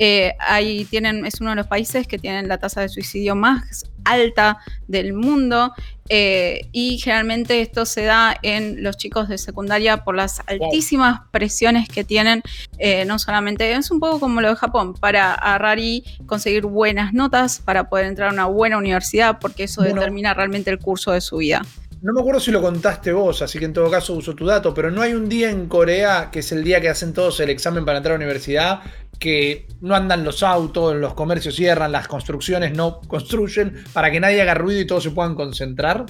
[0.03, 3.85] Eh, ahí tienen, es uno de los países que tienen la tasa de suicidio más
[4.03, 5.75] alta del mundo
[6.09, 11.87] eh, y generalmente esto se da en los chicos de secundaria por las altísimas presiones
[11.87, 12.41] que tienen,
[12.79, 17.13] eh, no solamente, es un poco como lo de Japón, para agarrar y conseguir buenas
[17.13, 21.21] notas, para poder entrar a una buena universidad, porque eso determina realmente el curso de
[21.21, 21.61] su vida.
[22.01, 24.73] No me acuerdo si lo contaste vos, así que en todo caso uso tu dato,
[24.73, 27.51] pero no hay un día en Corea que es el día que hacen todos el
[27.51, 28.81] examen para entrar a la universidad,
[29.21, 34.41] que no andan los autos, los comercios cierran, las construcciones no construyen, para que nadie
[34.41, 36.05] haga ruido y todos se puedan concentrar.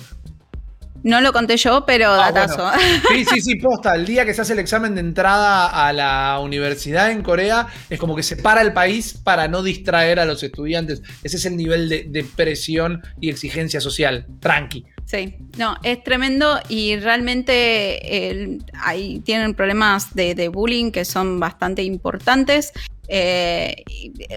[1.04, 2.72] No lo conté yo, pero ah, datazo.
[3.10, 3.96] Sí, sí, sí, posta.
[3.96, 8.00] El día que se hace el examen de entrada a la universidad en Corea, es
[8.00, 11.02] como que se para el país para no distraer a los estudiantes.
[11.24, 14.28] Ese es el nivel de, presión y exigencia social.
[14.40, 14.86] Tranqui.
[15.06, 22.72] Sí, no, es tremendo y realmente ahí tienen problemas de, bullying que son bastante importantes.
[23.14, 23.84] Eh,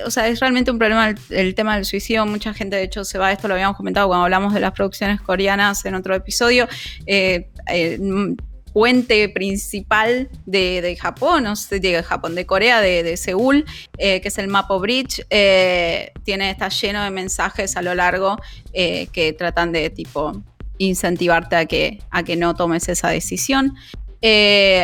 [0.05, 2.27] o sea, es realmente un problema el, tema del suicidio.
[2.27, 3.31] Mucha gente, de hecho, se va.
[3.31, 6.67] Esto lo habíamos comentado cuando hablamos de las producciones coreanas en otro episodio.
[7.07, 7.49] Eh,
[8.73, 13.65] puente principal de, Japón, no sé, de Japón, de Corea, de, Seúl,
[13.97, 18.37] eh, que es el Mapo Bridge, tiene, está lleno de mensajes a lo largo
[18.73, 20.43] que tratan de tipo
[20.79, 23.75] incentivarte a que, a que no tomes esa decisión.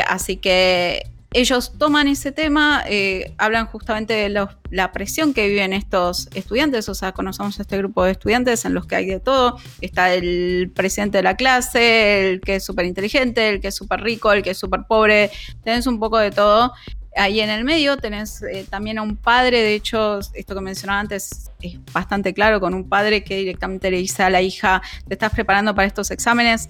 [0.06, 6.28] así que ellos toman ese tema, eh, hablan justamente de la presión que viven estos
[6.34, 10.12] estudiantes, o sea, conocemos este grupo de estudiantes en los que hay de todo, está
[10.12, 14.32] el presidente de la clase, el que es súper inteligente, el que es súper rico,
[14.32, 15.30] el que es súper pobre,
[15.62, 16.72] tenés un poco de todo.
[17.16, 21.00] Ahí en el medio tenés eh, también a un padre, de hecho, esto que mencionaba
[21.00, 25.14] antes es bastante claro, con un padre que directamente le dice a la hija, te
[25.14, 26.68] estás preparando para estos exámenes,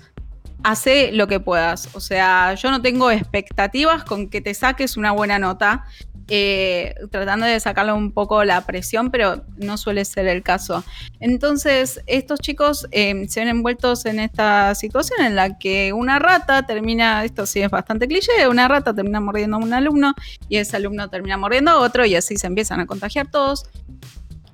[0.62, 1.94] hace lo que puedas.
[1.94, 5.84] O sea, yo no tengo expectativas con que te saques una buena nota,
[6.30, 10.84] eh, tratando de sacarle un poco la presión, pero no suele ser el caso.
[11.18, 16.64] Entonces, estos chicos eh, se ven envueltos en esta situación en la que una rata
[16.64, 20.14] termina, esto sí es bastante cliché, una rata termina mordiendo a un alumno
[20.48, 23.66] y ese alumno termina mordiendo a otro y así se empiezan a contagiar todos.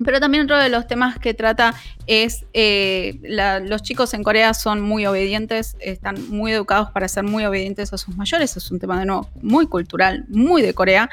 [0.03, 1.73] Pero también otro de los temas que trata
[2.05, 3.19] es eh,
[3.65, 7.97] los chicos en Corea son muy obedientes, están muy educados para ser muy obedientes a
[7.97, 8.55] sus mayores.
[8.57, 11.09] Es un tema de nuevo muy cultural, muy de Corea.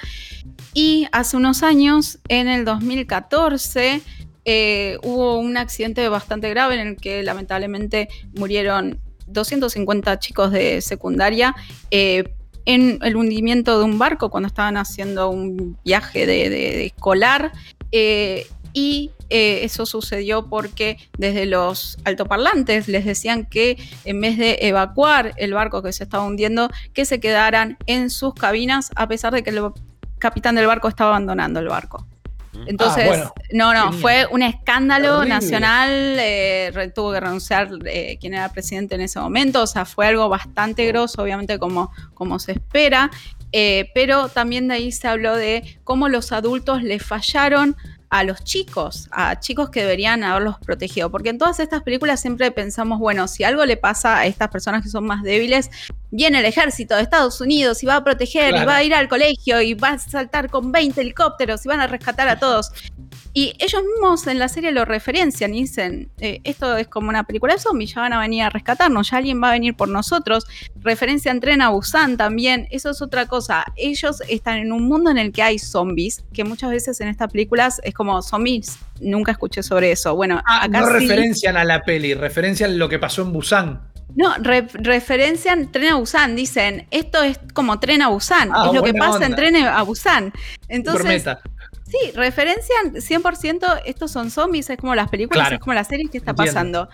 [0.74, 4.03] Y hace unos años, en el 2014,
[4.45, 11.55] eh, hubo un accidente bastante grave en el que lamentablemente murieron 250 chicos de secundaria.
[11.91, 12.24] Eh,
[12.66, 17.53] en el hundimiento de un barco cuando estaban haciendo un viaje de, escolar
[18.75, 25.33] y eh, eso sucedió porque desde los altoparlantes les decían que en vez de evacuar
[25.37, 29.43] el barco que se estaba hundiendo, que se quedaran en sus cabinas a pesar de
[29.43, 29.62] que el
[30.18, 32.05] capitán del barco estaba abandonando el barco.
[32.53, 32.64] Mm.
[32.66, 38.51] Entonces, ah, no, no, fue un escándalo nacional, eh, tuvo que renunciar eh, quien era
[38.51, 43.11] presidente en ese momento, o sea, fue algo bastante grosso, obviamente como, como se espera,
[43.95, 47.77] pero también de ahí se habló de cómo los adultos le fallaron
[48.15, 51.11] a los chicos, a chicos que deberían haberlos protegido.
[51.11, 54.85] Porque en todas estas películas siempre pensamos, bueno, si algo le pasa a estas personas
[54.85, 55.69] que son más débiles,
[56.15, 59.09] viene el ejército de Estados Unidos y va a proteger y va a ir al
[59.09, 62.71] colegio y va a saltar con 20 helicópteros y van a rescatar a todos.
[63.33, 67.25] Y ellos mismos en la serie lo referencian y dicen, eh, esto es como una
[67.25, 69.89] película de zombies, ya van a venir a rescatarnos, ya alguien va a venir por
[69.89, 70.47] nosotros.
[70.81, 73.65] Referencian Tren a Busan también, eso es otra cosa.
[73.75, 77.33] Ellos están en un mundo en el que hay zombies, que muchas veces en estas
[77.33, 80.15] películas es como zombies, nunca escuché sobre eso.
[80.15, 83.94] Bueno, ah, acá no referencian a la peli, referencian lo que pasó en Busan.
[84.17, 88.83] No, referencian Tren a Busan, dicen, esto es como Tren a Busan, ah, es lo
[88.83, 90.33] que pasa en Tren a Busan.
[90.69, 91.25] Entonces,
[91.87, 96.19] Sí, referencian 100%, estos son zombies, es como las películas, es como las series que
[96.19, 96.89] está pasando.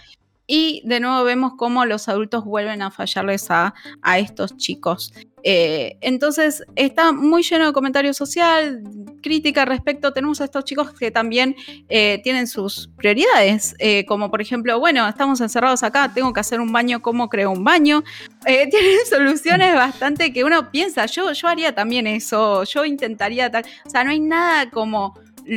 [0.53, 3.73] Y de nuevo vemos cómo los adultos vuelven a fallarles a,
[4.03, 5.13] a estos chicos.
[5.43, 8.83] Eh, entonces está muy lleno de comentario social,
[9.23, 10.13] crítica al respecto.
[10.13, 11.55] Tenemos a estos chicos que también
[11.89, 16.61] eh, tienen sus prioridades, eh, como por ejemplo, bueno, estamos encerrados acá, tengo que hacer
[16.61, 18.03] un baño, ¿cómo creo un baño?
[18.45, 23.65] tienen soluciones bastante que uno piensa, yo, yo haría también eso, yo intentaría tal.
[23.87, 25.15] O sea, no hay nada como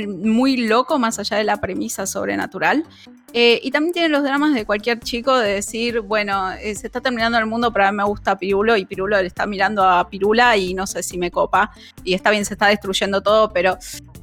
[0.08, 2.86] muy loco más allá de la premisa sobrenatural.
[3.34, 7.02] Eh, y también tiene los dramas de cualquier chico de decir, bueno, eh, se está
[7.02, 10.08] terminando el mundo, pero a mí me gusta Pirulo y Pirulo le está mirando a
[10.08, 11.72] Pirula y no sé si me copa.
[12.04, 13.78] Y está bien, se está destruyendo todo, pero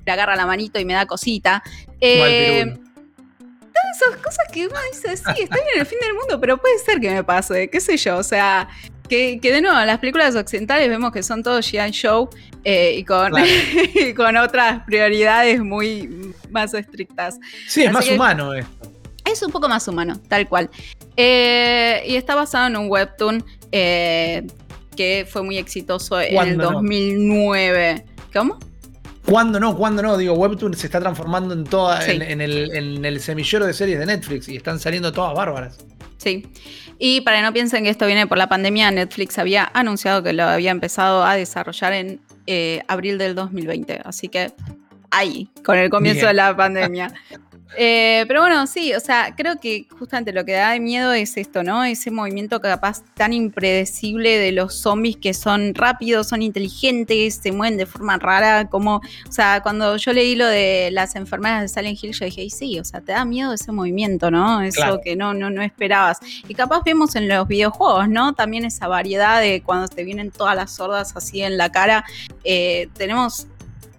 [0.05, 1.62] le agarra la manito y me da cosita.
[2.01, 2.79] Eh,
[3.73, 6.79] todas esas cosas que uno dice, sí, está bien el fin del mundo, pero puede
[6.79, 8.68] ser que me pase, qué sé yo, o sea,
[9.11, 11.91] que, de nuevo, en las películas occidentales vemos que son todos G.I.
[11.91, 12.31] Show
[12.62, 13.33] eh, y, con,
[14.16, 17.39] con otras prioridades muy más estrictas.
[17.66, 18.93] Sí, es más humano esto.
[19.25, 20.71] Es un poco más humano, tal cual.
[21.16, 24.47] Eh, y está basado en un webtoon eh,
[24.97, 28.05] que fue muy exitoso en el 2009.
[28.33, 28.59] ¿Cómo?
[29.27, 29.77] ¿Cuándo no?
[29.77, 30.16] ¿Cuándo no?
[30.16, 34.07] Digo, Webtoon se está transformando en toda en, el, en, el, semillero de series de
[34.07, 35.79] Netflix y están saliendo todas bárbaras.
[36.16, 36.47] Sí.
[36.99, 40.33] Y para que no piensen que esto viene por la pandemia, Netflix había anunciado que
[40.33, 44.01] lo había empezado a desarrollar en eh, abril del 2020.
[44.05, 44.53] Así que
[45.11, 47.12] ahí, con el comienzo de la pandemia.
[47.77, 51.37] Eh, pero bueno, sí, o sea, creo que justamente lo que da de miedo es
[51.37, 51.85] esto, ¿no?
[51.85, 57.79] Ese movimiento capaz tan impredecible de los zombies que son rápidos, son inteligentes, se mueven
[57.79, 62.03] de forma rara, como, o sea, cuando yo leí lo de las enfermeras de Silent
[62.03, 64.62] Hill, yo dije, sí, o sea, te da miedo ese movimiento, ¿no?
[64.62, 66.18] Eso que no, no, no esperabas.
[66.49, 68.33] Y capaz vemos en los videojuegos, ¿no?
[68.33, 72.05] También esa variedad de cuando te vienen todas las sordas así en la cara.
[72.45, 73.47] Eh, tenemos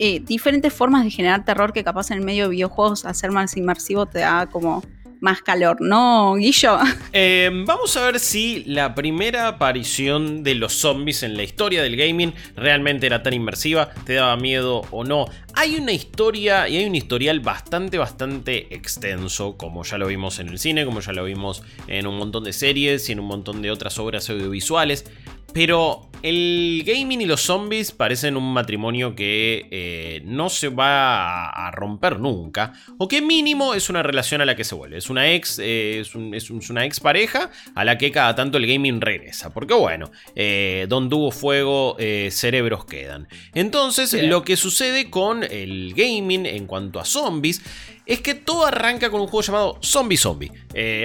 [0.03, 3.55] eh, diferentes formas de generar terror que capaz en el medio de videojuegos hacer más
[3.55, 4.81] inmersivo te da como
[5.19, 6.79] más calor, ¿no, Guillo?
[7.13, 11.97] Em, vamos a ver si la primera aparición de los zombies en la historia del
[11.97, 15.27] gaming realmente era tan inmersiva, te daba miedo o no.
[15.53, 20.49] Hay una historia y hay un historial bastante, bastante extenso, como ya lo vimos en
[20.49, 23.61] el cine, como ya lo vimos en un montón de series y en un montón
[23.61, 25.05] de otras obras audiovisuales.
[25.53, 31.71] Pero el gaming y los zombies parecen un matrimonio que eh, no se va a,
[31.71, 32.73] romper nunca.
[32.97, 34.97] O que mínimo es una relación a la que se vuelve.
[34.97, 39.01] Es una ex, eh, es, una ex pareja a la que cada tanto el gaming
[39.01, 39.53] regresa.
[39.53, 41.97] Porque bueno, eh, donde hubo fuego,
[42.29, 43.27] cerebros quedan.
[43.53, 47.61] Entonces, lo que sucede con el gaming en cuanto a zombies
[48.05, 50.51] es que todo arranca con un juego llamado Zombie Zombie.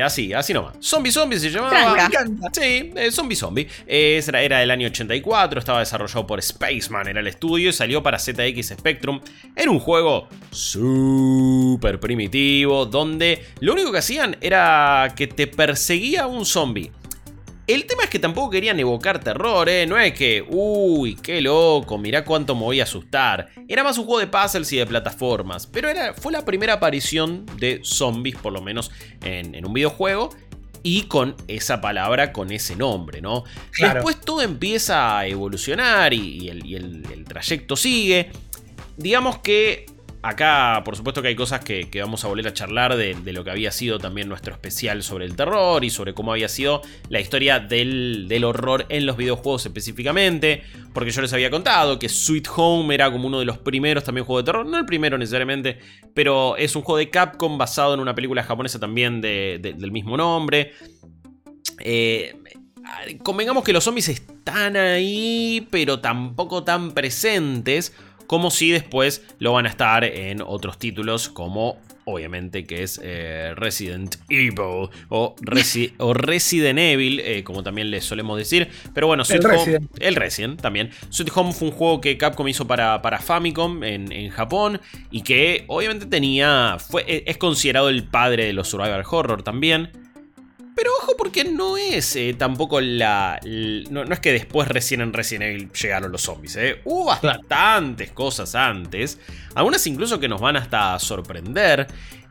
[0.03, 0.75] Así, así nomás.
[0.81, 2.09] Zombie Zombie se llamaba.
[2.53, 3.69] Sí, Zombie Zombie.
[3.87, 8.75] Era, del año 84, estaba desarrollado por Spaceman, era el estudio y salió para ZX
[8.79, 9.21] Spectrum.
[9.55, 16.45] Era un juego súper primitivo, donde lo único que hacían era que te perseguía un
[16.45, 16.91] zombie.
[17.67, 19.89] El tema es que tampoco querían evocar terror, ¿eh?
[19.89, 23.49] No es que, uy, qué loco, mirá cuánto me voy a asustar.
[23.67, 25.67] Era más un juego de puzzles y de plataformas.
[25.67, 28.93] Pero era, fue la primera aparición de zombies, por lo menos
[29.25, 30.31] en, un videojuego.
[30.87, 33.43] Y con esa palabra, con ese nombre, ¿no?
[33.77, 38.31] Después todo empieza a evolucionar y, el trayecto sigue.
[38.97, 39.87] Digamos que
[40.23, 43.51] Acá, por supuesto que hay cosas que, vamos a volver a charlar de, lo que
[43.51, 47.61] había sido también nuestro especial sobre el terror y sobre cómo había sido la historia
[47.61, 50.63] del, horror en los videojuegos específicamente.
[50.93, 54.25] Porque yo les había contado que Sweet Home era como uno de los primeros también
[54.25, 54.67] juegos de terror.
[54.67, 55.79] No el primero necesariamente,
[56.15, 60.73] pero es un juego de Capcom basado en una película japonesa también del mismo nombre.
[61.81, 62.35] Eh,
[63.23, 67.93] convengamos que los zombies están ahí, pero tampoco tan presentes
[68.27, 73.53] como si después lo van a estar en otros títulos como obviamente que es eh,
[73.57, 74.55] Resident Evil
[75.09, 78.69] o, Resident Evil, eh, como también les solemos decir.
[78.95, 79.91] Pero bueno, el, Resident.
[79.99, 80.91] el Resident también.
[81.11, 85.65] Sweet Home fue un juego que Capcom hizo para, para Famicom en, Japón y que
[85.69, 89.91] obviamente tenía, fue, es considerado el padre de los survival horror también.
[90.77, 93.41] Pero ojo porque no es eh, tampoco la...
[93.91, 96.55] no, es que después recién en Resident Evil llegaron los zombies.
[96.57, 96.83] Eh.
[96.85, 99.19] Hubo bastantes cosas antes.
[99.55, 101.87] Algunas incluso que nos van hasta a sorprender.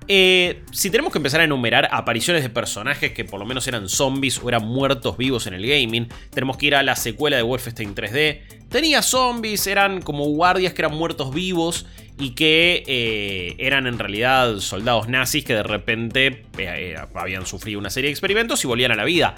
[0.07, 3.89] Eh, si tenemos que empezar a enumerar apariciones de personajes que por lo menos eran
[3.89, 7.43] zombies o eran muertos vivos en el gaming, tenemos que ir a la secuela de
[7.43, 8.67] Wolfenstein 3D.
[8.69, 11.87] Tenía zombies, eran como guardias que eran muertos vivos
[12.17, 17.79] y que eh, eran en realidad soldados nazis que de repente eh, eh, habían sufrido
[17.79, 19.35] una serie de experimentos y volvían a la vida.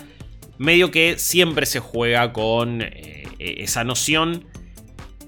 [0.57, 2.84] Medio que siempre se juega con
[3.39, 4.45] esa noción.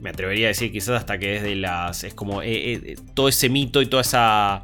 [0.01, 2.03] Me atrevería a decir quizás hasta que desde las...
[2.03, 2.41] Es como
[3.13, 4.63] todo ese mito y toda esa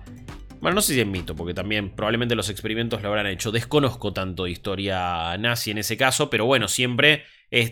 [0.61, 3.51] Bueno, no sé si es mito, porque también probablemente los experimentos lo habrán hecho.
[3.51, 7.25] Desconozco tanto de historia nazi en ese caso, pero bueno, siempre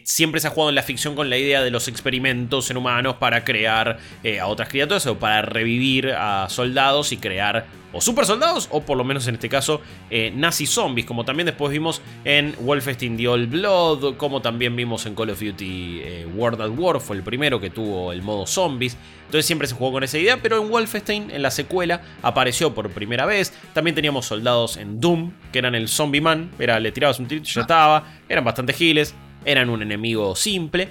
[0.06, 3.16] siempre se ha jugado en la ficción con la idea de los experimentos en humanos
[3.20, 8.26] para crear eh, a otras criaturas o para revivir a soldados y crear o super
[8.26, 12.02] soldados o por lo menos en este caso eh, nazi zombies, como también después vimos
[12.26, 16.72] en Wolfenstein The Old Blood, como también vimos en Call of Duty eh, World at
[16.76, 18.98] War, fue el primero que tuvo el modo zombies.
[19.26, 22.92] Entonces siempre se jugó con esa idea, pero en Wolfenstein, en la secuela, apareció por
[22.92, 23.52] primera vez.
[23.74, 27.42] También teníamos soldados en Doom, que eran el Zombie Man, era, le tirabas un tiro
[27.42, 29.16] y ya estaba, eran bastante giles
[29.46, 30.89] eran un enemigo simple.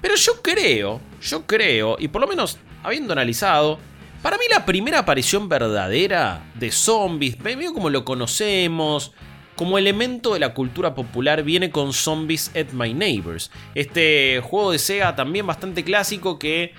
[0.00, 3.78] Pero yo creo, yo creo, y por lo menos habiendo analizado,
[4.22, 9.12] para mí la primera aparición verdadera de zombies, medio como lo conocemos,
[9.56, 13.50] como elemento de la cultura popular, viene con Zombies at My Neighbors.
[13.74, 16.72] Este juego de Sega también bastante clásico que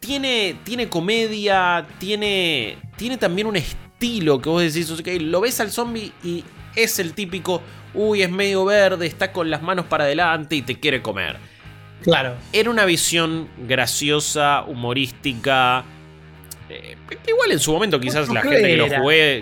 [0.00, 5.70] tiene, tiene comedia, tiene, tiene también un estilo que vos decís, okay, lo ves al
[5.70, 6.44] zombie y
[6.74, 7.62] es el típico
[7.94, 11.36] uy, es medio verde, está con las manos para adelante y te quiere comer.
[12.02, 12.34] Claro.
[12.52, 15.84] Era una visión graciosa, humorística.
[16.68, 16.96] Eh,
[17.28, 18.86] igual en su momento quizás la gente que lo,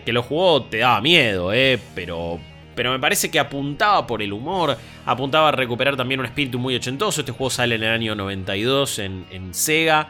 [0.05, 2.39] que lo jugó te daba miedo, eh, pero,
[2.75, 4.77] pero me parece que apuntaba por el humor,
[5.07, 7.21] apuntaba a recuperar también un espíritu muy ochentoso.
[7.21, 10.09] Este juego sale en el año 92 en, en Sega.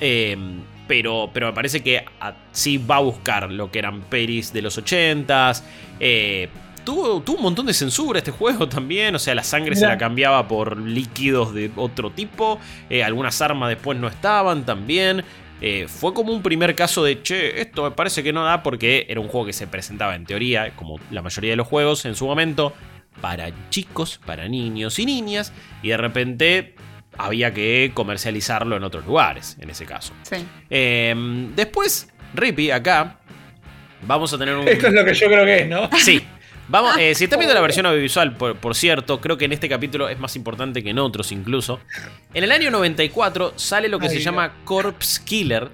[0.00, 2.04] Em, pero, pero me parece que
[2.52, 5.62] sí va a buscar lo que eran peris de los 80s.
[6.00, 6.48] Eh,
[6.88, 9.14] tuvo, un montón de censura este juego también.
[9.14, 12.58] O sea, la sangre se la cambiaba por líquidos de otro tipo.
[12.88, 15.22] Eh, algunas armas después no estaban también.
[15.60, 19.06] Eh, fue como un primer caso de, che, esto me parece que no da porque
[19.08, 22.14] era un juego que se presentaba en teoría, como la mayoría de los juegos en
[22.14, 22.72] su momento,
[23.20, 25.52] para chicos, para niños y niñas.
[25.82, 26.74] Y de repente
[27.18, 30.14] había que comercializarlo en otros lugares, en ese caso.
[30.22, 30.36] Sí.
[30.70, 33.18] Em, después, Rippy, acá,
[34.06, 34.66] vamos a tener un...
[34.66, 35.90] Esto es lo que yo creo que es, ¿no?
[35.98, 36.24] Sí,
[36.68, 40.08] Vamos, eh, si están viendo la versión audiovisual, por, cierto, creo que en este capítulo
[40.08, 41.80] es más importante que en otros incluso.
[42.34, 45.70] En el año 94 sale lo que se llama Corpse Killer,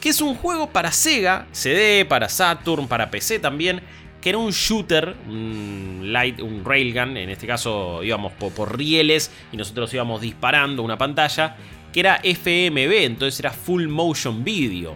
[0.00, 3.80] que es un juego para Sega, CD, para Saturn, para PC también,
[4.20, 9.56] que era un shooter, un, light, un railgun, en este caso íbamos por, rieles y
[9.56, 11.56] nosotros íbamos disparando una pantalla,
[11.90, 14.94] que era FMV, entonces era full motion video.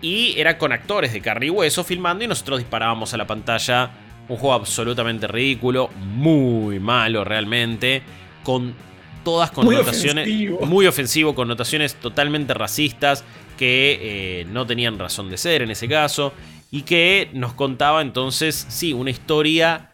[0.00, 3.90] Y era con actores de carne y hueso filmando y nosotros disparábamos a la pantalla
[4.28, 8.02] un juego absolutamente ridículo, muy malo realmente,
[8.42, 8.74] con
[9.24, 10.28] todas connotaciones
[10.66, 13.24] muy ofensivo, connotaciones totalmente racistas
[13.58, 16.32] que eh, no tenían razón de ser en ese caso
[16.70, 19.90] y que nos contaba entonces, sí, una historia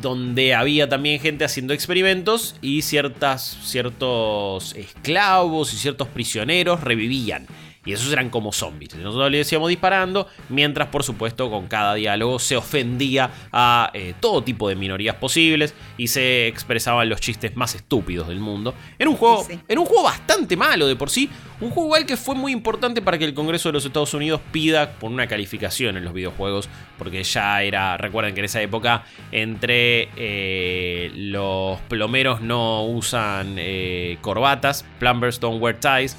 [0.00, 7.46] donde había también gente haciendo experimentos y ciertas, ciertos esclavos y ciertos prisioneros revivían.
[7.84, 8.94] Y esos eran como zombies.
[8.94, 14.42] Nosotros le decíamos disparando, mientras por supuesto con cada diálogo se ofendía a eh, todo
[14.42, 18.74] tipo de minorías posibles y se expresaban los chistes más estúpidos del mundo.
[18.98, 21.28] Era un juego, un juego bastante malo de por sí.
[21.60, 24.40] Un juego igual que fue muy importante para que el Congreso de los Estados Unidos
[24.50, 26.68] pida por una calificación en los videojuegos.
[26.98, 34.18] Porque ya era, recuerden que en esa época entre eh, los plomeros no usan eh,
[34.20, 36.16] corbatas, plumbers don't wear ties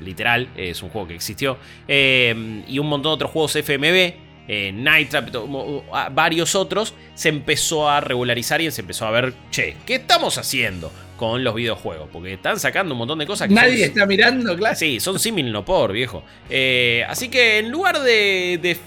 [0.00, 4.14] literal, es un juego que existió, eh, y un montón de otros juegos FMV,
[4.48, 5.28] eh, Night Trap,
[6.12, 10.90] varios otros, se empezó a regularizar y se empezó a ver, che, ¿qué estamos haciendo?
[11.20, 14.74] Con los videojuegos, porque están sacando un montón de cosas que Nadie está mirando, claro.
[14.74, 16.24] Sí, son símil no por, viejo.
[16.48, 18.78] Eh, así que en lugar de,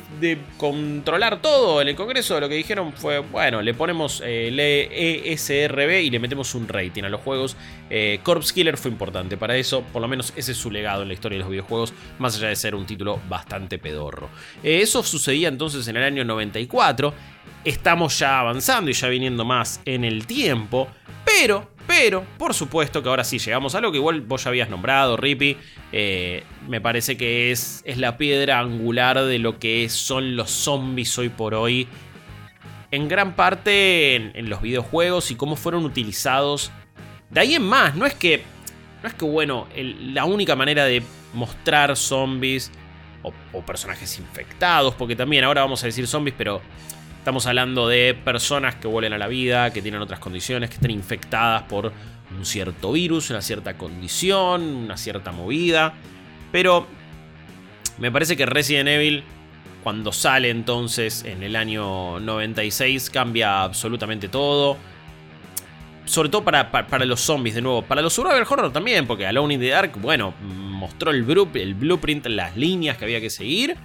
[0.58, 6.10] controlar todo en el Congreso, lo que dijeron fue, bueno, le ponemos el ESRB y
[6.10, 7.56] le metemos un rating a los juegos.
[7.92, 11.10] Eh, Corpse Killer fue importante para eso, por lo menos ese es su legado en
[11.10, 14.30] la historia de los videojuegos, más allá de ser un título bastante pedorro.
[14.64, 17.14] Eh, eso sucedía entonces en el año 94.
[17.64, 20.88] Estamos ya avanzando y ya viniendo más en el tiempo,
[21.24, 24.70] pero pero, por supuesto que ahora sí llegamos a lo que igual vos ya habías
[24.70, 25.58] nombrado, Rippy.
[25.92, 31.18] Eh, me parece que es, es la piedra angular de lo que son los zombies
[31.18, 31.88] hoy por hoy.
[32.92, 36.72] En gran parte en, los videojuegos y cómo fueron utilizados.
[37.30, 38.44] De ahí en más, no es que.
[39.02, 41.04] No es que, bueno, la única manera de
[41.34, 42.72] mostrar zombies
[43.22, 46.62] o, o personajes infectados, porque también ahora vamos a decir zombies, pero
[47.24, 50.92] Estamos hablando de personas que vuelven a la vida, que tienen otras condiciones, que están
[50.92, 51.94] infectadas por
[52.38, 55.94] un cierto virus, una cierta condición, una cierta movida.
[56.52, 56.86] Pero
[57.98, 59.24] me parece que Resident Evil,
[59.86, 64.76] cuando sale entonces en el año 96, cambia absolutamente todo.
[66.04, 67.84] Sobre todo para, para, los zombies, de nuevo.
[67.84, 72.26] Para los survival horror también, porque Alone in the Dark, bueno, mostró el, el blueprint,
[72.26, 73.78] las líneas que había que seguir.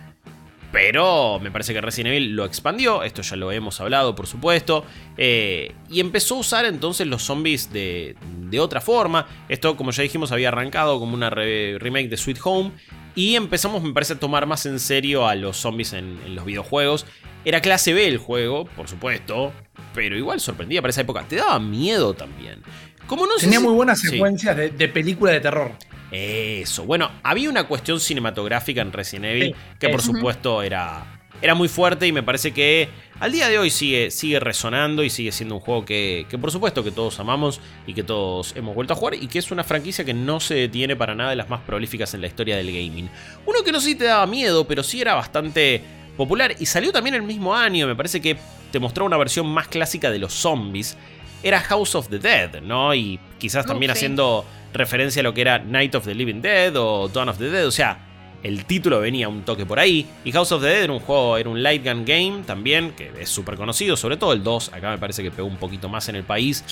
[0.70, 4.84] Pero me parece que Resident Evil lo expandió, esto ya lo hemos hablado por supuesto,
[5.16, 8.16] eh, y empezó a usar entonces los zombies de,
[8.60, 9.26] otra forma.
[9.48, 12.72] Esto como ya dijimos había arrancado como una remake de Sweet Home
[13.14, 17.06] y empezamos me parece a tomar más en serio a los zombies en, los videojuegos.
[17.44, 19.52] Era clase B el juego, por supuesto,
[19.94, 21.24] pero igual sorprendía para esa época.
[21.26, 22.62] Te daba miedo también.
[23.06, 25.72] Como no Tenía muy buenas secuencias de, de película de terror.
[26.10, 31.68] Eso, bueno, había una cuestión cinematográfica en Resident Evil que por supuesto era, era muy
[31.68, 32.88] fuerte y me parece que
[33.20, 36.50] al día de hoy sigue, sigue resonando y sigue siendo un juego que, que, por
[36.50, 39.64] supuesto que todos amamos y que todos hemos vuelto a jugar y que es una
[39.64, 42.68] franquicia que no se detiene para nada de las más prolíficas en la historia del
[42.68, 43.10] gaming.
[43.44, 45.82] Uno que no sé si te daba miedo, pero sí era bastante
[46.16, 48.36] popular y salió también el mismo año, me parece que
[48.70, 50.96] te mostró una versión más clásica de los zombies.
[51.42, 52.92] Era House of the Dead, ¿no?
[52.94, 54.44] Y quizás también haciendo
[54.78, 57.66] referencia a lo que era Night of the Living Dead o Dawn of the Dead,
[57.66, 57.98] o sea,
[58.42, 60.06] el título venía un toque por ahí.
[60.24, 63.10] Y House of the Dead era un juego, era un light gun game también, que
[63.20, 66.08] es súper conocido, sobre todo el 2, acá me parece que pegó un poquito más
[66.08, 66.64] en el país.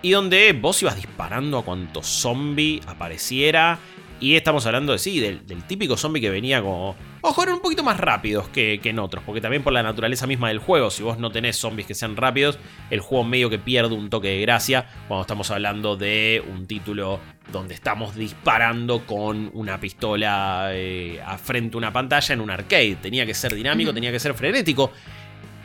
[0.00, 3.78] Y donde vos ibas disparando a cuanto zombie apareciera
[4.22, 6.94] y estamos hablando de sí, del, típico zombie que venía como.
[7.24, 9.22] Ojo, eran un poquito más rápidos que, en otros.
[9.24, 12.16] Porque también por la naturaleza misma del juego, si vos no tenés zombies que sean
[12.16, 12.58] rápidos,
[12.90, 14.86] el juego medio que pierde un toque de gracia.
[15.06, 17.20] Cuando estamos hablando de un título
[17.52, 22.96] donde estamos disparando con una pistola eh, a frente a una pantalla en un arcade.
[23.00, 24.90] Tenía que ser dinámico, tenía que ser frenético.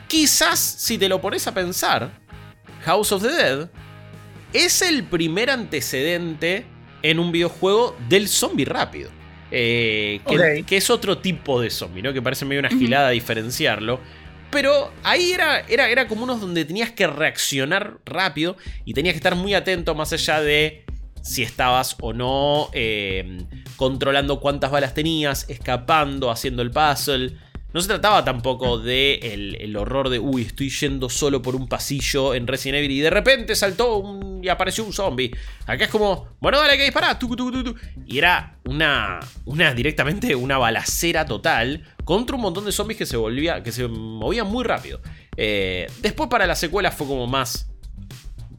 [0.06, 2.08] Quizás, si te lo pones a pensar,
[2.84, 3.68] House of the Dead
[4.52, 6.66] es el primer antecedente
[7.02, 9.17] en un videojuego del zombie rápido.
[9.50, 10.20] Eh,
[10.66, 12.12] que, es otro tipo de zombie, ¿no?
[12.12, 14.00] Que parece medio una gilada diferenciarlo.
[14.50, 19.18] Pero ahí era, era, era como unos donde tenías que reaccionar rápido y tenías que
[19.18, 20.84] estar muy atento más allá de
[21.22, 23.44] si estabas o no eh,
[23.76, 27.36] controlando cuántas balas tenías, escapando, haciendo el puzzle.
[27.72, 29.14] No se trataba tampoco de
[29.60, 33.10] el, horror de, uy, estoy yendo solo por un pasillo en Resident Evil y de
[33.10, 35.30] repente saltó y apareció un zombie.
[35.66, 37.18] Acá es como, bueno, dale, que disparar.
[38.06, 43.18] y era una, una, directamente una balacera total contra un montón de zombies que se,
[43.18, 45.00] volvía, que se movían muy rápido.
[45.36, 47.68] Eh, después para la secuela fue como más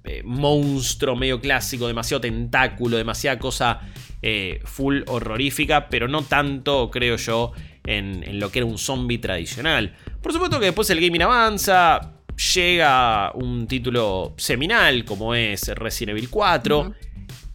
[0.03, 3.81] eh, monstruo medio clásico, demasiado tentáculo, demasiada cosa
[4.21, 7.53] eh, full horrorífica, pero no tanto, creo yo,
[7.85, 9.95] en, lo que era un zombie tradicional.
[10.21, 12.13] Por supuesto que después el gaming avanza,
[12.53, 16.93] llega un título seminal como es Resident Evil 4,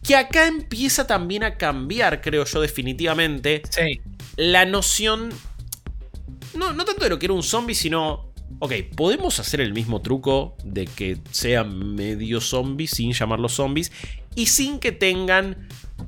[0.03, 3.63] que acá empieza también a cambiar, creo yo definitivamente,
[4.35, 5.29] la noción,
[6.53, 10.01] no, no tanto de lo que era un zombie, sino Ok, podemos hacer el mismo
[10.01, 13.91] truco de que sean medio zombies sin llamarlos zombies
[14.33, 15.67] y sin que tengan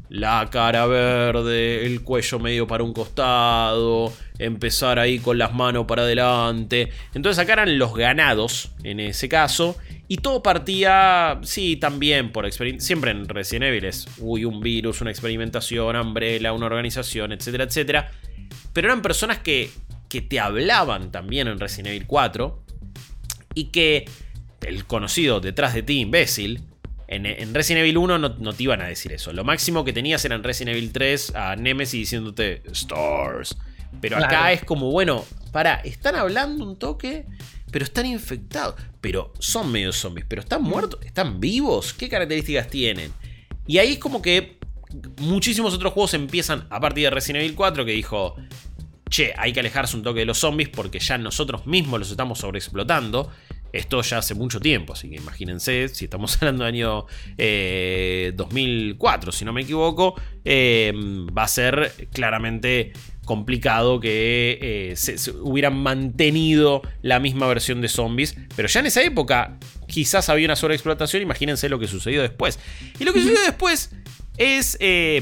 [0.10, 6.04] la cara verde, el cuello medio para un costado, empezar ahí con las manos para
[6.04, 6.90] adelante.
[7.14, 9.76] Entonces acá eran los ganados en ese caso.
[10.08, 12.88] Y todo partía, sí, también por experiencia.
[12.88, 18.12] Siempre en Resident Evil es, uy, un virus, una experimentación, Umbrella, una organización, etcétera, etcétera.
[18.72, 19.70] Pero eran personas que,
[20.08, 22.64] que te hablaban también en Resident Evil 4.
[23.54, 24.06] Y que
[24.66, 26.62] el conocido detrás de ti, imbécil,
[27.08, 29.32] en, Resident Evil 1 no, te iban a decir eso.
[29.32, 33.58] Lo máximo que tenías era en Resident Evil 3 a Nemesis diciéndote Stars.
[34.02, 37.26] Pero acá es como, bueno, para, están hablando un toque,
[37.72, 38.76] pero están infectados.
[39.00, 41.94] Pero son medio zombies, pero están muertos, están vivos.
[41.94, 43.14] ¿Qué características tienen?
[43.66, 44.58] Y ahí es como que
[45.20, 48.36] muchísimos otros juegos empiezan a partir de Resident Evil 4 que dijo,
[49.10, 52.40] che, hay que alejarse un toque de los zombies porque ya nosotros mismos los estamos
[52.40, 53.32] sobreexplotando.
[53.74, 57.06] Esto ya hace mucho tiempo, así que imagínense, si estamos hablando del año
[58.36, 60.94] 2004, eh, si no me equivoco, eh,
[61.38, 62.94] va a ser claramente
[63.26, 68.36] complicado que eh, se, hubieran mantenido la misma versión de zombies.
[68.56, 69.58] Pero ya en esa época
[69.88, 71.22] quizás había una sobreexplotación.
[71.22, 72.58] Imagínense lo que sucedió después.
[73.00, 73.92] Y lo que sucedió después
[74.38, 74.78] es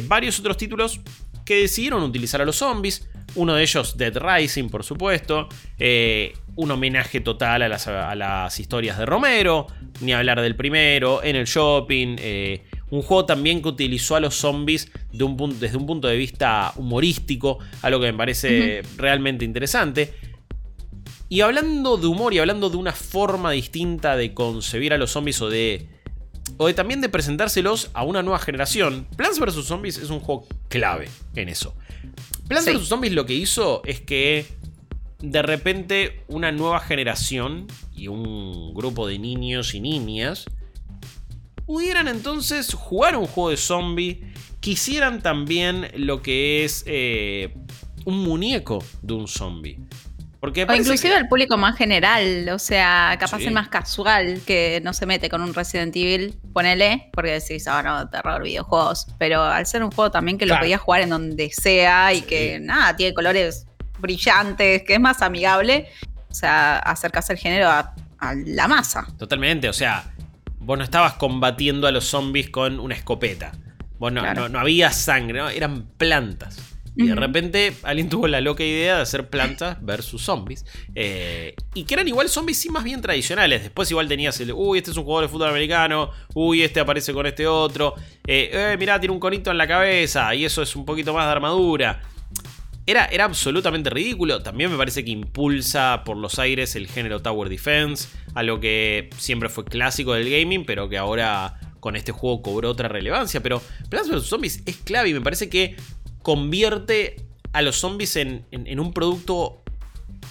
[0.07, 1.01] varios otros títulos
[1.45, 3.07] que decidieron utilizar a los zombies.
[3.35, 5.47] Uno de ellos, Dead Rising, por supuesto.
[5.77, 9.67] Eh, un homenaje total a las, historias de Romero.
[10.01, 11.23] Ni hablar del primero.
[11.23, 12.17] En el shopping.
[12.19, 17.59] Eh, un juego también que utilizó a los zombies desde un punto de vista humorístico.
[17.81, 20.13] Algo que me parece realmente interesante.
[21.27, 25.41] Y hablando de humor y hablando de una forma distinta de concebir a los zombies
[25.41, 25.89] o de
[26.57, 29.07] o de también de presentárselos a una nueva generación.
[29.17, 29.65] Plants vs.
[29.65, 31.75] Zombies es un juego clave en eso.
[32.47, 32.87] Plants vs.
[32.87, 34.45] Zombies lo que hizo es que
[35.19, 40.45] de repente una nueva generación y un grupo de niños y niñas
[41.65, 44.21] pudieran entonces jugar un juego de zombie,
[44.59, 47.55] quisieran también lo que es eh,
[48.05, 49.79] un muñeco de un zombie.
[50.39, 54.93] Porque o inclusive el público más general, o sea, capaz el más casual que no
[54.93, 59.07] se mete con un Resident Evil, ponele, porque decís, ah, no, terror, videojuegos.
[59.17, 62.59] Pero al ser un juego también que lo podías jugar en donde sea y que
[62.59, 63.65] nada, tiene colores
[63.99, 65.87] brillantes, que es más amigable,
[66.29, 67.93] o sea, acercas el género a,
[68.45, 69.05] la masa.
[69.19, 70.11] Totalmente, o sea,
[70.59, 73.51] vos no estabas combatiendo a los zombies con una escopeta.
[73.99, 75.49] Vos no, no había sangre, ¿no?
[75.49, 76.75] eran plantas.
[76.97, 80.65] Y de repente alguien tuvo la loca idea de hacer plantas versus zombies.
[80.95, 83.63] Eh, y que eran igual zombies sí más bien tradicionales.
[83.63, 87.13] Después igual tenías el, uy, este es un jugador de fútbol americano, uy, este aparece
[87.13, 87.95] con este otro.
[88.25, 91.25] Eh, eh, mirá, tiene un conito en la cabeza y eso es un poquito más
[91.25, 92.01] de armadura.
[92.87, 94.43] Era, era, absolutamente ridículo.
[94.43, 99.49] También me parece que impulsa por los aires el género Tower Defense, algo que siempre
[99.49, 103.41] fue clásico del gaming, pero que ahora con este juego cobró otra relevancia.
[103.41, 104.25] Pero Plants vs.
[104.25, 105.75] Zombies es clave y me parece que
[106.21, 107.17] convierte
[107.53, 108.43] a los zombies en,
[108.79, 109.63] un producto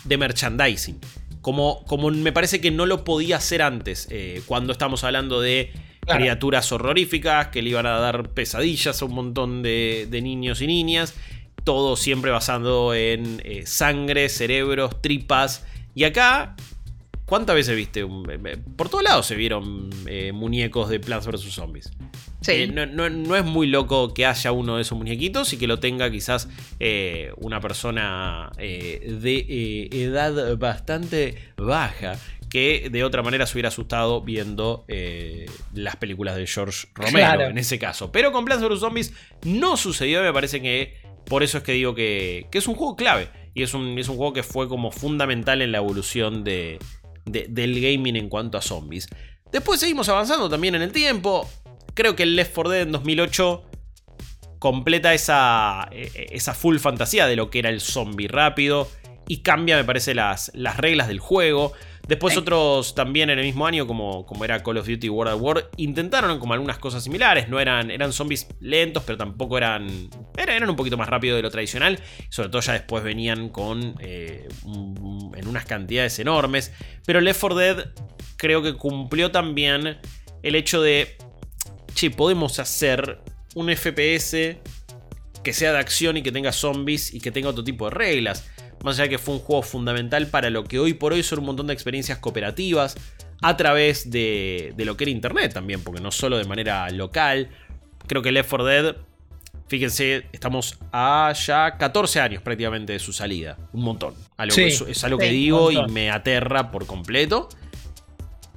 [0.05, 1.01] de merchandising.
[1.41, 5.73] Como, como, me parece que no lo podía hacer antes, eh, cuando estamos hablando de
[6.07, 11.15] criaturas horroríficas que le iban a dar pesadillas a un montón de, niños y niñas.
[11.65, 15.65] Todo siempre basado en eh, sangre, cerebros, tripas.
[15.95, 16.57] Y acá
[17.27, 18.01] ¿Cuántas veces viste?
[18.01, 21.55] Eh, por todos lados se vieron eh, muñecos de Plants vs.
[21.55, 21.91] Zombies.
[22.43, 22.67] Sí.
[22.69, 26.51] no, es muy loco que haya uno de esos muñequitos y que lo tenga quizás
[27.39, 32.19] una persona de edad bastante baja
[32.51, 34.85] que de otra manera se hubiera asustado viendo
[35.73, 38.12] las películas de George Romero en ese caso.
[38.12, 38.81] Pero con Plants vs.
[38.81, 42.97] Zombies no sucedió, me parece que por eso es que digo que, es un juego
[42.97, 43.29] clave.
[43.55, 46.79] Y es un, es un juego que fue como fundamental en la evolución de,
[47.25, 49.09] del gaming en cuanto a zombies.
[49.53, 51.49] Después seguimos avanzando también en el tiempo.
[51.95, 53.62] Creo que el Left 4 Dead en 2008
[54.59, 58.89] completa esa, e, e, esa full fantasía de lo que era el zombie rápido
[59.29, 61.72] y cambia, me parece, las, las reglas del juego.
[62.07, 65.41] Después otros también en el mismo año, como, como era Call of Duty World at
[65.41, 67.49] War, intentaron como algunas cosas similares.
[67.49, 71.51] No eran, eran zombies lentos, pero tampoco eran, eran un poquito más rápido de lo
[71.51, 71.99] tradicional.
[72.29, 76.73] Sobre todo ya después venían con eh, en unas cantidades enormes.
[77.07, 77.87] Pero Left 4 Dead
[78.37, 79.99] creo que cumplió también
[80.43, 81.17] el hecho de,
[81.95, 83.21] che, podemos hacer
[83.55, 84.59] un FPS
[85.43, 88.51] que sea de acción y que tenga zombies y que tenga otro tipo de reglas.
[88.85, 91.39] Más allá de que fue un juego fundamental para lo que hoy por hoy son
[91.39, 92.95] un montón de experiencias cooperativas
[93.41, 97.49] a través de, lo que era internet también, porque no solo de manera local.
[98.07, 98.97] Creo que Left 4 Dead,
[99.68, 103.57] fíjense, estamos a ya 14 años prácticamente de su salida.
[103.72, 104.12] Un montón.
[104.39, 107.49] es, algo que digo y me aterra por completo.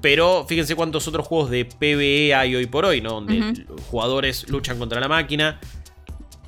[0.01, 3.11] Pero fíjense cuántos otros juegos de PvE hay hoy por hoy, ¿no?
[3.11, 5.61] Donde jugadores luchan contra la máquina.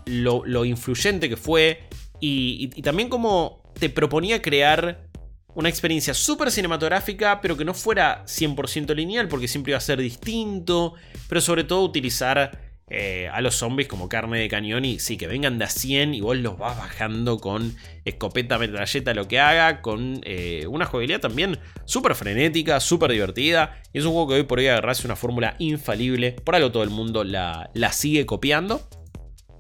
[0.06, 1.88] Lo, influyente que fue.
[2.20, 5.10] y también como te proponía crear
[5.56, 10.00] una experiencia súper cinematográfica, pero que no fuera 100% lineal, porque siempre iba a ser
[10.00, 10.94] distinto,
[11.28, 15.28] pero sobre todo utilizar eh, a los zombies como carne de cañón y sí, que
[15.28, 19.82] vengan de a 100 y vos los vas bajando con escopeta, metralleta, lo que haga,
[19.82, 23.82] con eh, una jugabilidad también súper frenética, súper divertida.
[23.94, 26.84] Y es un juego que hoy por hoy agarrase una fórmula infalible, por algo todo
[26.84, 28.88] el mundo la, la sigue copiando.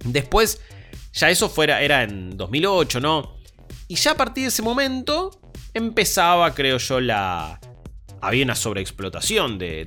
[0.06, 0.62] Después,
[1.14, 3.39] ya eso fuera, era en 2008, ¿no?
[3.88, 5.40] Y ya a partir de ese momento
[5.74, 7.60] empezaba, creo yo, la...
[8.22, 9.86] Había una sobreexplotación de,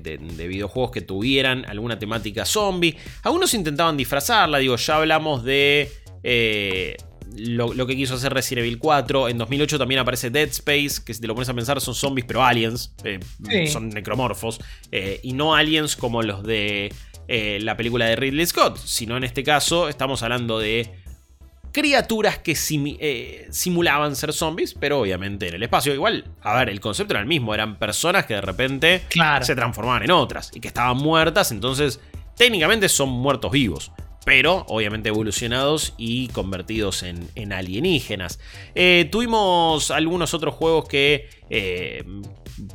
[0.48, 2.96] videojuegos que tuvieran alguna temática zombie.
[3.24, 6.96] Algunos intentaban disfrazarla, digo, ya hablamos de eh,
[7.36, 9.28] lo, que quiso hacer Resident Evil 4.
[9.28, 12.24] En 2008 también aparece Dead Space, que si te lo pones a pensar son zombies,
[12.26, 12.94] pero aliens.
[13.04, 13.20] Eh,
[13.66, 14.58] son necromorfos.
[14.90, 16.90] Eh, y no aliens como los de
[17.28, 21.01] la película de Ridley Scott, sino en este caso estamos hablando de
[21.72, 22.56] criaturas que
[23.00, 25.94] eh, simulaban ser zombies, pero obviamente en el espacio.
[25.94, 29.02] Igual, a ver, el concepto era el mismo, eran personas que de repente
[29.42, 32.00] se transformaban en otras y que estaban muertas, entonces
[32.36, 33.90] técnicamente son muertos vivos.
[34.24, 38.38] Pero obviamente evolucionados y convertidos en, alienígenas.
[38.76, 42.04] Eh, tuvimos algunos otros juegos que eh,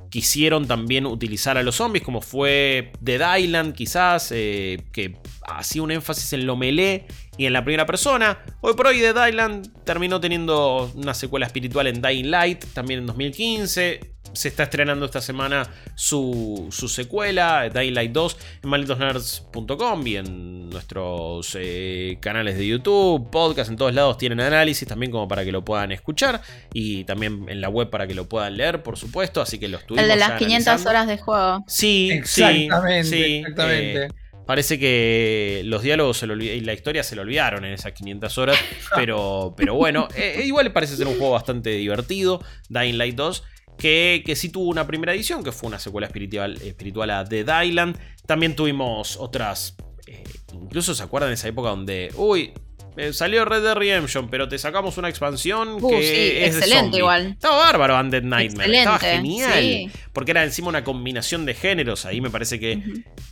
[0.09, 5.17] quisieron también utilizar a los zombies, como fue Dead Island, quizás, que
[5.47, 7.05] hacía un énfasis en lo melee
[7.37, 8.39] y en la primera persona.
[8.61, 13.05] Hoy por hoy Dead Island terminó teniendo una secuela espiritual en Dying Light, también en
[13.07, 14.16] 2015.
[14.37, 21.57] Se está estrenando esta semana su, secuela, Dying Light 2, en malditosnerds.com y en nuestros
[21.59, 25.65] eh, canales de YouTube, podcast, en todos lados tienen análisis también como para que lo
[25.65, 29.41] puedan escuchar y también en la web para que lo puedan leer, por supuesto.
[29.41, 30.03] Así que los tuvimos.
[30.03, 31.63] El de las 500 horas de juego.
[31.67, 33.03] Sí, exactamente.
[33.05, 34.03] Sí, exactamente.
[34.05, 34.09] Eh,
[34.45, 38.57] Parece que los diálogos y la historia se lo olvidaron en esas 500 horas.
[38.95, 42.41] Pero, pero bueno, eh, igual parece ser un juego bastante divertido.
[42.69, 43.43] Dying Light 2.
[43.77, 47.63] Que, que, sí tuvo una primera edición, que fue una secuela espiritual, espiritual a Dead
[47.63, 47.97] Island.
[48.25, 49.75] También tuvimos otras.
[50.07, 50.23] Eh,
[50.53, 52.11] incluso se acuerdan de esa época donde.
[52.15, 52.53] Uy,
[52.97, 57.27] eh, salió Red Dead Redemption, pero te sacamos una expansión uh, que es excelente igual.
[57.33, 58.75] Estaba bárbaro Undead Nightmare.
[58.75, 59.91] Estaba genial.
[60.13, 62.05] Porque era encima una combinación de géneros.
[62.05, 62.81] Ahí me parece que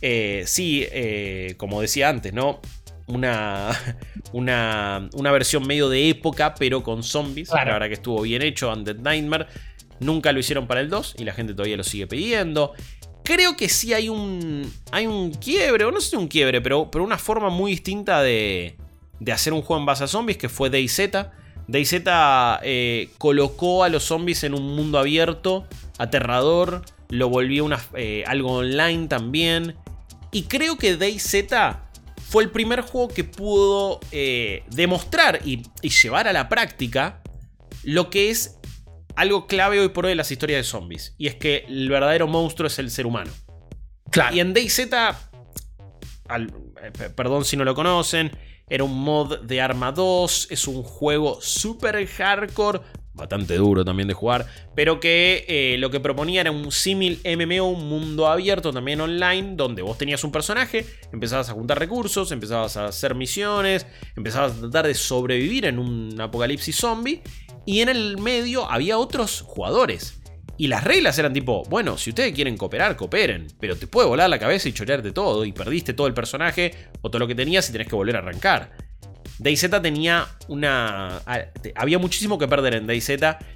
[0.02, 2.60] eh, sí, eh, como decía antes, ¿no?
[3.08, 3.70] Una,
[4.32, 7.48] una, una, versión medio de época, pero con zombies.
[7.48, 9.46] La verdad que estuvo bien hecho, Undead Nightmare.
[10.00, 12.72] Nunca lo hicieron para el 2 y la gente todavía lo sigue pidiendo.
[13.24, 16.90] Creo que sí hay un, hay un quiebre, o no sé si un quiebre, pero,
[16.90, 18.76] pero una forma muy distinta de,
[19.20, 21.10] de hacer un juego en base a zombies, que fue DayZ.
[21.68, 22.04] DayZ
[22.62, 25.66] eh, colocó a los zombies en un mundo abierto,
[25.98, 29.76] aterrador, lo volvió eh, algo online también.
[30.32, 31.44] Y creo que DayZ
[32.28, 37.22] fue el primer juego que pudo eh, demostrar y, llevar a la práctica
[37.84, 38.55] lo que es
[39.16, 41.14] algo clave hoy por hoy en las historias de zombies.
[41.18, 43.32] Y es que el verdadero monstruo es el ser humano.
[44.10, 44.36] Claro.
[44.36, 44.88] Y en DayZ,
[47.16, 48.30] perdón si no lo conocen,
[48.68, 52.80] era un mod de Arma 2, es un juego super hardcore,
[53.16, 57.70] bastante duro también de jugar, pero que eh, lo que proponía era un símil MMO,
[57.70, 62.76] un mundo abierto también online, donde vos tenías un personaje, empezabas a juntar recursos, empezabas
[62.76, 63.86] a hacer misiones,
[64.16, 67.22] empezabas a tratar de sobrevivir en un apocalipsis zombie,
[67.66, 70.22] y en el medio había otros jugadores.
[70.58, 74.30] Y las reglas eran tipo, bueno, si ustedes quieren cooperar, cooperen, pero te puede volar
[74.30, 77.68] la cabeza y chorearte todo, y perdiste todo el personaje o todo lo que tenías
[77.68, 78.85] y tenés que volver a arrancar.
[79.38, 81.20] DayZ tenía una.
[81.74, 83.10] Había muchísimo que perder en DayZ.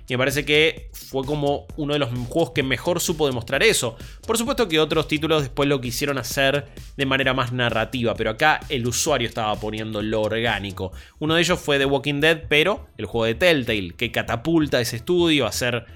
[0.08, 3.96] Y me parece que fue como uno de los juegos que mejor supo demostrar eso.
[4.26, 6.66] Por supuesto que otros títulos después lo quisieron hacer
[6.96, 8.14] de manera más narrativa.
[8.14, 10.92] Pero acá el usuario estaba poniendo lo orgánico.
[11.18, 14.96] Uno de ellos fue The Walking Dead, pero el juego de Telltale, que catapulta ese
[14.96, 15.86] estudio a ser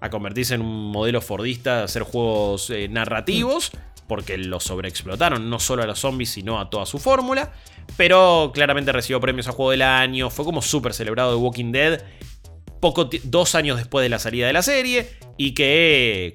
[0.00, 3.72] a convertirse en un modelo fordista de hacer juegos eh, narrativos,
[4.06, 7.52] porque lo sobreexplotaron no solo a los zombies, sino a toda su fórmula.
[7.96, 12.02] Pero claramente recibió premios a juego del año, fue como súper celebrado de Walking Dead,
[12.80, 16.34] poco dos años después de la salida de la serie, y que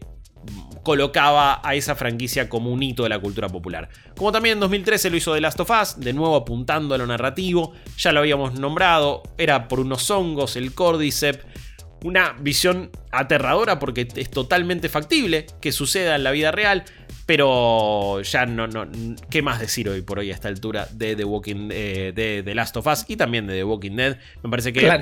[0.84, 3.90] colocaba a esa franquicia como un hito de la cultura popular.
[4.18, 7.08] Como también en 2013 lo hizo The Last of Us, de nuevo apuntando a lo
[7.08, 11.46] narrativo, ya lo habíamos nombrado, era por unos hongos, el Cordyceps,
[12.04, 16.84] una visión aterradora porque es totalmente factible que suceda en la vida real.
[17.26, 18.86] Pero ya no, no.
[19.30, 22.56] ¿Qué más decir hoy por hoy a esta altura de The Walking eh, de The
[22.56, 24.18] Last of Us y también de The Walking Dead?
[24.44, 25.00] Me parece que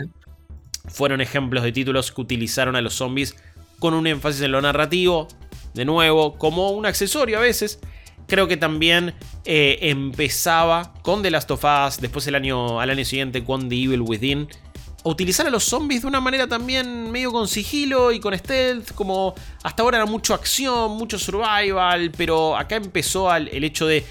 [0.88, 3.36] fueron ejemplos de títulos que utilizaron a los zombies
[3.80, 5.28] con un énfasis en lo narrativo.
[5.74, 7.80] De nuevo, como un accesorio a veces.
[8.28, 9.14] Creo que también
[9.46, 12.00] eh, empezaba con The Last of Us.
[12.00, 14.48] Después el año, al año siguiente con The Evil Within
[15.04, 19.34] utilizar a los zombies de una manera también medio con sigilo y con stealth, como
[19.64, 24.04] hasta ahora era mucho acción, mucho survival, pero acá empezó el hecho de,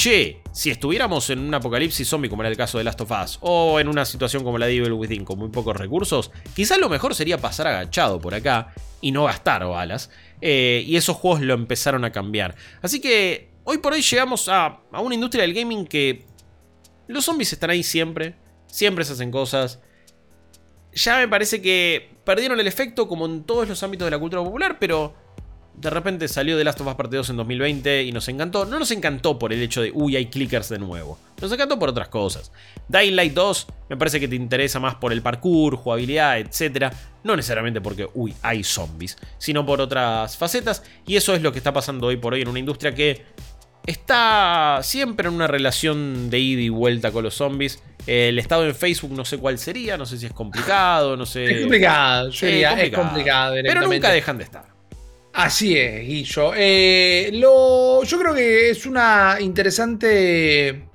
[0.00, 3.38] che, si estuviéramos en un apocalipsis zombie como era el caso de Last of Us,
[3.42, 6.88] o en una situación como la de Evil Within con muy pocos recursos, quizás lo
[6.88, 11.52] mejor sería pasar agachado por acá y no gastar balas, eh, y esos juegos lo
[11.52, 12.54] empezaron a cambiar.
[12.80, 16.24] Así que hoy por hoy llegamos a, a una industria del gaming que
[17.06, 18.36] los zombies están ahí siempre,
[18.68, 19.80] siempre se hacen cosas,
[20.92, 24.42] ya me parece que perdieron el efecto como en todos los ámbitos de la cultura
[24.42, 25.14] popular, pero
[25.80, 28.66] de repente salió The Last of Us Part 2 en 2020 y nos encantó.
[28.66, 31.18] No nos encantó por el hecho de, uy, hay clickers de nuevo.
[31.40, 32.52] Nos encantó por otras cosas.
[32.88, 36.92] Dying Light 2 me parece que te interesa más por el parkour, jugabilidad, etc.
[37.24, 40.82] No necesariamente porque, uy, hay zombies, sino por otras facetas.
[41.06, 43.24] Y eso es lo que está pasando hoy por hoy en una industria que
[43.86, 47.82] está siempre en una relación de ida y vuelta con los zombies.
[48.06, 51.44] El estado en Facebook no sé cuál sería, no sé si es complicado, no sé.
[51.44, 53.56] Es complicado, yo diría, es complicado.
[53.62, 54.64] pero nunca dejan de estar.
[55.32, 56.52] Así es, Guillo.
[56.56, 60.88] Eh, lo, yo creo que es una interesante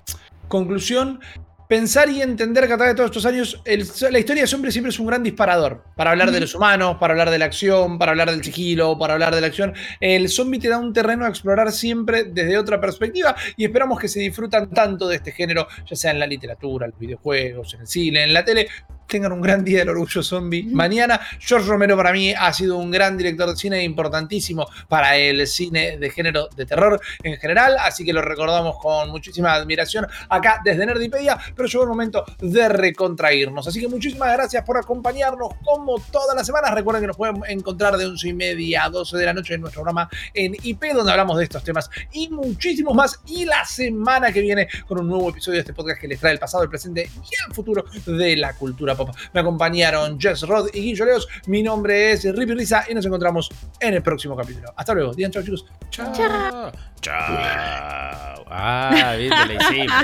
[0.48, 1.20] conclusión
[1.68, 4.90] pensar y entender que a través de todos estos años la historia de Zombie siempre
[4.90, 8.12] es un gran disparador para hablar de los humanos, para hablar de la acción, para
[8.12, 9.74] hablar del sigilo, para hablar de la acción.
[10.00, 14.08] El zombie te da un terreno a explorar siempre desde otra perspectiva y esperamos que
[14.08, 17.82] se disfrutan tanto de este género, ya sea en la literatura, en los videojuegos, en
[17.82, 18.68] el cine, en la tele,
[19.08, 20.64] tengan un gran día del orgullo zombie.
[20.64, 25.46] Mañana, George Romero para mí ha sido un gran director de cine importantísimo para el
[25.48, 30.62] cine de género de terror en general, así que lo recordamos con muchísima admiración acá
[30.64, 33.68] desde Nerdipedia, pero llegó el momento de recontraírnos.
[33.68, 36.74] Así que muchísimas gracias por acompañarnos como todas las semanas.
[36.74, 39.62] Recuerden que nos pueden encontrar de 11 y media a 12 de la noche en
[39.62, 43.20] nuestro programa en IP, donde hablamos de estos temas y muchísimos más.
[43.28, 46.34] Y la semana que viene con un nuevo episodio de este podcast que les trae
[46.34, 49.16] el pasado, el presente y el futuro de la cultura pop.
[49.34, 51.28] Me acompañaron Jess Rod y Guillo Leos.
[51.48, 54.74] Mi nombre es Rippy Risa y nos encontramos en el próximo capítulo.
[54.76, 55.14] Hasta luego.
[55.14, 55.66] Digan chao, chicos.
[55.90, 56.72] Chao.
[57.02, 58.46] Chao.
[58.48, 60.04] Ah, viste, le hicimos.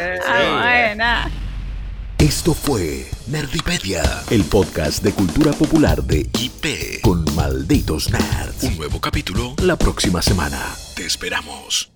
[0.62, 1.32] Buena.
[2.18, 8.64] Esto fue Nerdipedia, el podcast de cultura popular de IP con malditos nerds.
[8.64, 10.62] Un nuevo capítulo la próxima semana.
[10.96, 11.91] Te esperamos.